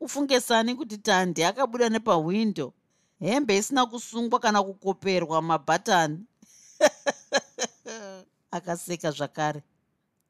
ufunge 0.00 0.40
sani 0.40 0.74
kuti 0.74 0.98
tandi 0.98 1.44
akabuda 1.44 1.88
nepahwindo. 1.88 2.72
Hembe 3.20 3.58
isina 3.58 3.86
kusungwa 3.86 4.40
kana 4.40 4.62
kukoperwa 4.62 5.42
mabhatani. 5.42 6.24
Akaseka 8.56 9.10
zvakare. 9.10 9.62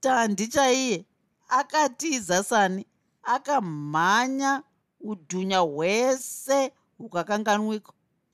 Tandi 0.01 0.49
chaiye. 0.49 1.05
Akatiza 1.49 2.45
sani 2.45 2.87
akamhanya 3.23 4.62
udhunya 5.01 5.59
hwese 5.59 6.73
hukakanganwika 6.99 7.92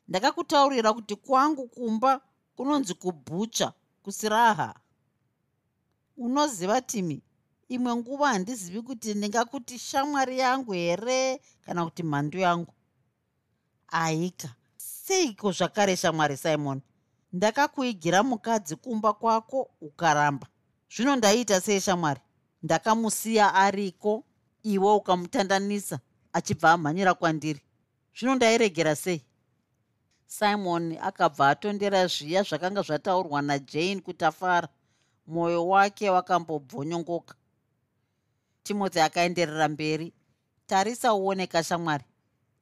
ndakakutaurira 0.08 0.92
kuti 0.92 1.16
kwangu 1.16 1.68
kumba 1.68 2.20
kunonzi 2.62 2.94
kubhucha 2.94 3.72
kusiraha. 4.02 4.74
Unoziva 6.16 6.80
timi 6.80 7.22
imwe 7.68 7.96
nguva 7.96 8.28
handizivi 8.28 8.82
kuti 8.82 9.14
ndingakuti 9.14 9.78
shamwari 9.78 10.38
yangu 10.38 10.72
here 10.72 11.40
kana 11.66 11.84
kuti 11.84 12.02
mhandu 12.02 12.38
yangu? 12.38 12.74
Aika 13.88 14.54
seiko 14.76 15.52
zvakare 15.52 15.96
shamwari 15.96 16.36
simon? 16.36 16.80
Ndakakuigira 17.32 18.22
mukadzi 18.22 18.76
kumba 18.76 19.12
kwako 19.12 19.70
ukaramba. 19.80 20.46
Zvino 20.96 21.16
ndaiita 21.16 21.60
sei 21.60 21.80
shamwari? 21.80 22.20
Ndakamusiya 22.62 23.54
ariko 23.54 24.24
iwe 24.62 24.94
ukamutandanisa 24.94 26.00
achibva 26.32 26.72
amhanyira 26.72 27.14
kwandiri. 27.14 27.60
Zvino 28.18 28.34
ndairegera 28.34 28.96
sei 28.96 29.24
simon 30.38 30.96
akabva 31.00 31.48
atondera 31.48 32.06
zviya 32.06 32.42
zvakanga 32.42 32.82
zvataurwa 32.82 33.42
najane 33.42 34.00
kuti 34.00 34.24
afara. 34.24 34.68
Mwoyo 35.26 35.68
wake 35.68 36.10
wakambobvonyongoka. 36.10 37.34
Timothy 38.62 39.00
akaenderera 39.00 39.68
mberi. 39.68 40.12
Tarisa 40.66 41.14
uoneka 41.14 41.62
shamwari. 41.62 42.04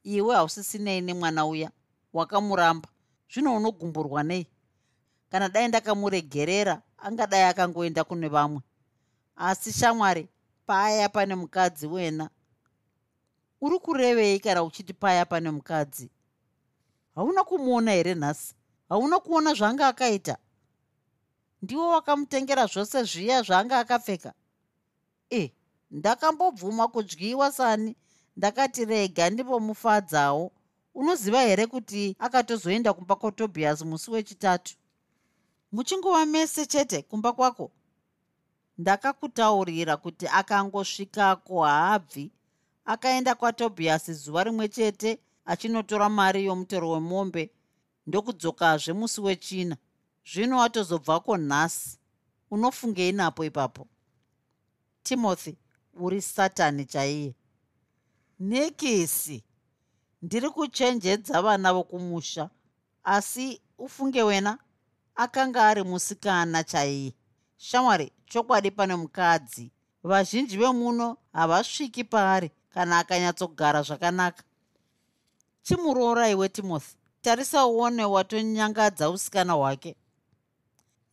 Iwe 0.02 0.34
hausisinei 0.34 1.00
nemwana 1.00 1.46
uya. 1.46 1.70
Wakamuramba. 2.12 2.88
Zvino 3.32 3.56
unogumburwa 3.56 4.22
nei? 4.22 4.46
Kana 5.30 5.48
dai 5.48 5.68
ndakamuregerera 5.68 6.82
angadai 6.98 7.42
akangoenda 7.42 8.04
kune 8.04 8.28
vamwe. 8.28 8.60
Asi 9.36 9.72
shamwari 9.72 10.28
paya 10.66 11.08
pane 11.08 11.34
mukadzi 11.34 11.86
wena. 11.86 12.30
Uri 13.60 13.78
kurevei 13.78 14.40
kana 14.40 14.62
uchiti 14.62 14.92
paya 14.92 15.26
pane 15.26 15.50
mukadzi 15.50 16.10
hauna 17.14 17.44
kumuona 17.44 17.92
here 17.92 18.14
nhasi? 18.14 18.54
Hauna 18.88 19.20
kuona 19.20 19.54
zvaanga 19.54 19.88
akaita? 19.88 20.36
Ndiwo 21.62 21.88
wakamutengera 21.88 22.66
zvose 22.66 23.02
zviya 23.04 23.42
zvaanga 23.42 23.78
akapfeka? 23.78 24.32
E 25.30 25.52
ndakambobvuma 25.90 26.88
kudyiwa 26.88 27.52
sani 27.52 27.96
ndakati 28.36 28.84
rega 28.84 29.30
ndimbomufadzawo 29.30 30.52
unoziva 30.94 31.40
here 31.40 31.66
kuti 31.66 32.16
akatozoenda 32.18 32.92
kumba 32.92 33.16
kwatobiyasi 33.16 33.84
musi 33.84 34.10
wechitatu? 34.10 34.74
Muchingova 35.72 36.26
mese 36.26 36.66
chete 36.66 37.02
kumba 37.02 37.32
kwako? 37.32 37.70
Ndakakutaurira 38.78 39.96
kuti 39.96 40.28
akangosvikako 40.28 41.62
haabvi 41.64 42.32
akaenda 42.84 43.34
kwatobiyasi 43.34 44.12
zuva 44.14 44.44
rimwe 44.44 44.68
chete 44.68 45.20
achinotora 45.50 46.08
mari 46.08 46.44
yomutero 46.44 46.90
wemombe 46.90 47.50
ndokudzokazve 48.06 48.92
musi 48.92 49.20
wechina. 49.20 49.76
Zvino 50.32 50.58
watozobvako 50.58 51.36
nhasi 51.36 51.98
unofungei 52.50 53.12
napo 53.12 53.44
ipapo. 53.44 53.88
Timothy 55.02 55.56
uri 55.94 56.22
satani 56.22 56.84
chaiye. 56.84 57.34
Nekisi 58.40 59.44
ndiri 60.22 60.50
kuchenjedza 60.50 61.42
vana 61.42 61.72
vokumusha 61.72 62.50
asi 63.04 63.60
ufunge 63.78 64.22
wena 64.22 64.58
akanga 65.14 65.68
ari 65.68 65.82
musikana 65.82 66.64
chaiye. 66.64 67.14
Shamwari 67.56 68.12
chokwadi 68.26 68.70
pane 68.70 68.96
mukadzi. 68.96 69.72
Vazhinji 70.02 70.56
vemuno 70.56 71.16
havasviki 71.32 72.04
paari 72.04 72.50
kana 72.68 72.98
akanyatsogara 72.98 73.82
zvakanaka 73.82 74.42
chimuroora 75.62 76.28
iwe 76.28 76.48
timothy 76.48 76.96
tarisa 77.20 77.66
uone 77.66 78.04
watonyangadza 78.04 79.10
usikana 79.10 79.52
hwake 79.52 79.96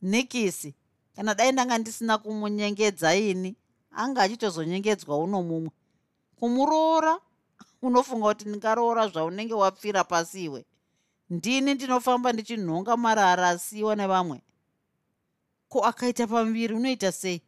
nikisi 0.01 0.75
kana 1.15 1.35
dai 1.35 1.51
ndanga 1.51 1.77
ndisina 1.77 2.17
kumunyengedza 2.17 3.15
ini 3.15 3.55
anga 3.97 4.21
achitozonyengedzwa 4.21 5.17
uno 5.17 5.43
mumwe. 5.43 5.71
Kumuroora 6.35 7.19
unofunga 7.81 8.27
kuti 8.27 8.45
ndingaroora 8.49 9.07
zvaunenge 9.07 9.53
wapfira 9.53 10.03
pasi 10.03 10.43
iwe. 10.43 10.65
Ndini 11.29 11.73
ndinofamba 11.73 12.33
ndichinhonga 12.33 12.97
marara 12.97 13.49
asiyiwa 13.49 13.95
nevamwe. 13.95 14.41
Ko 15.69 15.79
akaita 15.85 16.27
pamuviri 16.27 16.73
unoita 16.73 17.11
sei? 17.11 17.41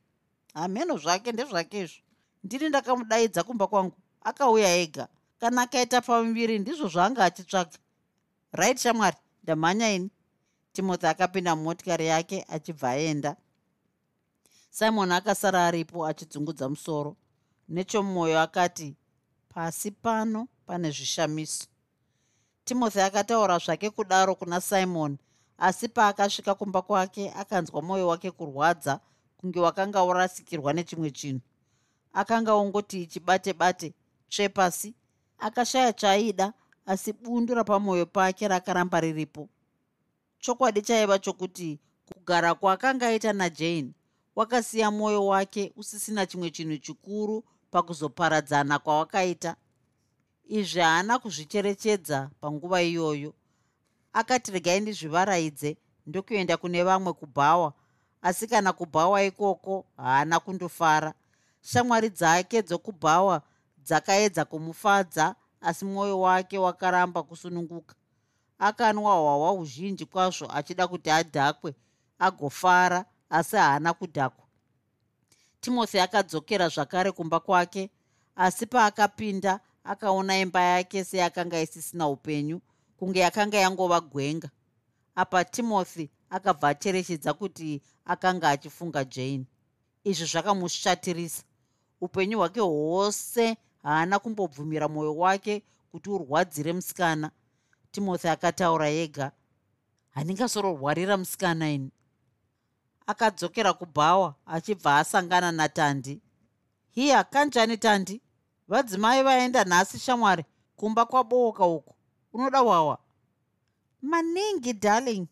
Hameno 0.54 0.98
zvake 0.98 1.32
ndezvake 1.32 1.80
izvo. 1.80 2.02
Ndini 2.44 2.70
ndakamudaidza 2.70 3.44
kumba 3.44 3.68
kwangu. 3.68 3.98
Akauya 4.24 4.76
ega 4.76 5.08
kana 5.40 5.62
akaita 5.62 6.02
pamuviri 6.02 6.60
ndizvo 6.60 6.88
zvaanga 6.88 7.26
achitsvaka. 7.26 7.78
Right 8.52 8.80
shamwari? 8.80 9.18
Ndamhanya 9.44 9.92
ini. 9.92 10.10
Timothy 10.74 11.08
akapinda 11.08 11.56
mumotikari 11.56 12.08
yake 12.08 12.46
achibva 12.48 12.90
aenda. 12.90 13.36
Simon 14.70 15.12
akasara 15.12 15.66
aripo 15.66 16.06
achidzungudza 16.06 16.70
musoro. 16.70 17.16
Nechomumwoyo 17.70 18.40
akati 18.40 18.96
pasi 19.50 19.92
pano 19.92 20.48
pane 20.66 20.92
zvishamiso. 20.92 21.68
Timothy 22.66 23.02
akataura 23.02 23.58
zvake 23.58 23.90
kudaro 23.90 24.36
kuna 24.36 24.62
simon 24.62 25.18
asi 25.58 25.88
paakasvika 25.88 26.56
kumba 26.56 26.82
kwake 26.82 27.32
akanzwa 27.32 27.82
mwoyo 27.82 28.08
wake 28.08 28.32
kurwadza 28.32 29.00
kunge 29.38 29.60
wakanga 29.60 30.04
urasikirwa 30.04 30.74
nechimwe 30.74 31.12
chinhu. 31.12 31.42
Akanga 32.14 32.54
ongoti 32.54 33.08
chibate 33.08 33.54
bate 33.54 33.94
tsve 34.30 34.50
pasi 34.50 34.96
akashaya 35.40 35.94
chaaida 35.94 36.54
asi 36.86 37.14
bundu 37.14 37.54
rapamwoyo 37.56 38.06
pake 38.06 38.48
rakaramba 38.48 39.00
riripo. 39.00 39.50
Chokwadi 40.40 40.82
chaiva 40.82 41.20
chokuti 41.20 41.80
kugara 42.14 42.56
kwaakanga 42.56 43.08
aita 43.08 43.34
najane 43.34 43.92
wakasiya 44.36 44.92
mwoyo 44.92 45.26
wake 45.26 45.74
usisina 45.76 46.26
chimwe 46.26 46.50
chinhu 46.50 46.78
chikuru 46.78 47.44
pakuzoparadzana 47.72 48.80
kwawakaita. 48.80 49.56
Izvi 50.48 50.80
haana 50.80 51.20
kuzvicherechedza 51.20 52.30
panguva 52.42 52.82
iyoyo. 52.82 53.34
Akati 54.14 54.52
regai 54.52 54.80
ndizvivaraidze 54.82 55.78
ndokuenda 56.08 56.58
kune 56.58 56.84
vamwe 56.84 57.14
kubhawa. 57.14 57.74
Asi 58.22 58.48
kana 58.48 58.74
kubhawa 58.74 59.24
ikoko 59.24 59.86
haana 59.98 60.40
kundofara. 60.40 61.14
Shamwari 61.62 62.10
dzake 62.10 62.62
dzokubhawa 62.62 63.42
dzakaedza 63.86 64.46
kumufadza 64.46 65.36
asi 65.62 65.86
mwoyo 65.86 66.20
wake 66.20 66.58
wakaramba 66.58 67.24
kusununguka. 67.24 67.96
Akanwa 68.60 69.14
hwahwa 69.16 69.50
huzhinji 69.50 70.06
kwazvo 70.06 70.48
achida 70.54 70.88
kuti 70.88 71.10
adhakwe 71.10 71.76
agofara 72.20 73.06
asi 73.30 73.56
haana 73.56 73.94
kudhakwa. 73.94 74.46
Timothy 75.62 76.00
akadzokera 76.00 76.70
zvakare 76.70 77.12
kumba 77.12 77.40
kwake 77.40 77.90
asi 78.36 78.66
paakapinda 78.66 79.60
akaona 79.84 80.40
imba 80.40 80.62
yake 80.62 81.04
seyakanga 81.04 81.62
isisina 81.62 82.08
upenyu 82.08 82.62
kunge 82.98 83.20
yakanga 83.20 83.58
yangova 83.58 84.00
gwenga. 84.02 84.50
Apa 85.16 85.44
timothy 85.46 86.10
akabva 86.30 86.68
acherechedza 86.70 87.34
kuti 87.34 87.82
akanga 88.06 88.50
achifunga 88.50 89.04
jane. 89.04 89.46
Izvi 90.04 90.26
zvakamushatirisa. 90.26 91.44
Upenyu 92.02 92.38
hwake 92.38 92.60
hwose 92.60 93.58
haana 93.84 94.20
kumbobvumira 94.20 94.88
mwoyo 94.88 95.16
wake 95.18 95.64
kuti 95.92 96.10
urwadzire 96.10 96.74
musikana. 96.74 97.32
Timothy 97.92 98.28
akataura 98.30 98.88
yega 98.88 99.32
handingasororwarira 100.10 101.18
musikana 101.18 101.72
ini. 101.72 101.92
Akadzokera 103.08 103.74
kubhawa 103.74 104.36
achibva 104.46 104.98
asangana 104.98 105.52
natandi 105.52 106.22
hiya 106.92 107.24
kanjani 107.24 107.78
tandi? 107.78 108.22
Vadzimai 108.68 109.24
vaenda 109.24 109.64
nhasi 109.64 110.00
shamwari 110.00 110.46
kumba 110.76 111.06
kwabooka 111.06 111.66
uku. 111.66 111.96
Unoda 112.34 112.60
hwahwa 112.60 112.98
maningi 114.02 114.74
darling. 114.74 115.28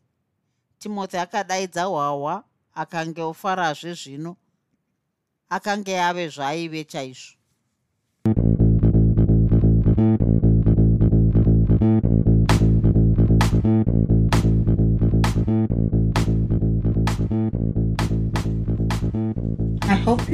Timothy 0.79 1.17
akadaidza 1.17 1.83
hwahwa 1.83 2.43
akange 2.75 3.21
ofarazve 3.21 3.93
zvino 3.93 4.35
akange 5.49 6.01
ave 6.01 6.29
zvaaive 6.29 6.83
chaizvo 6.83 7.36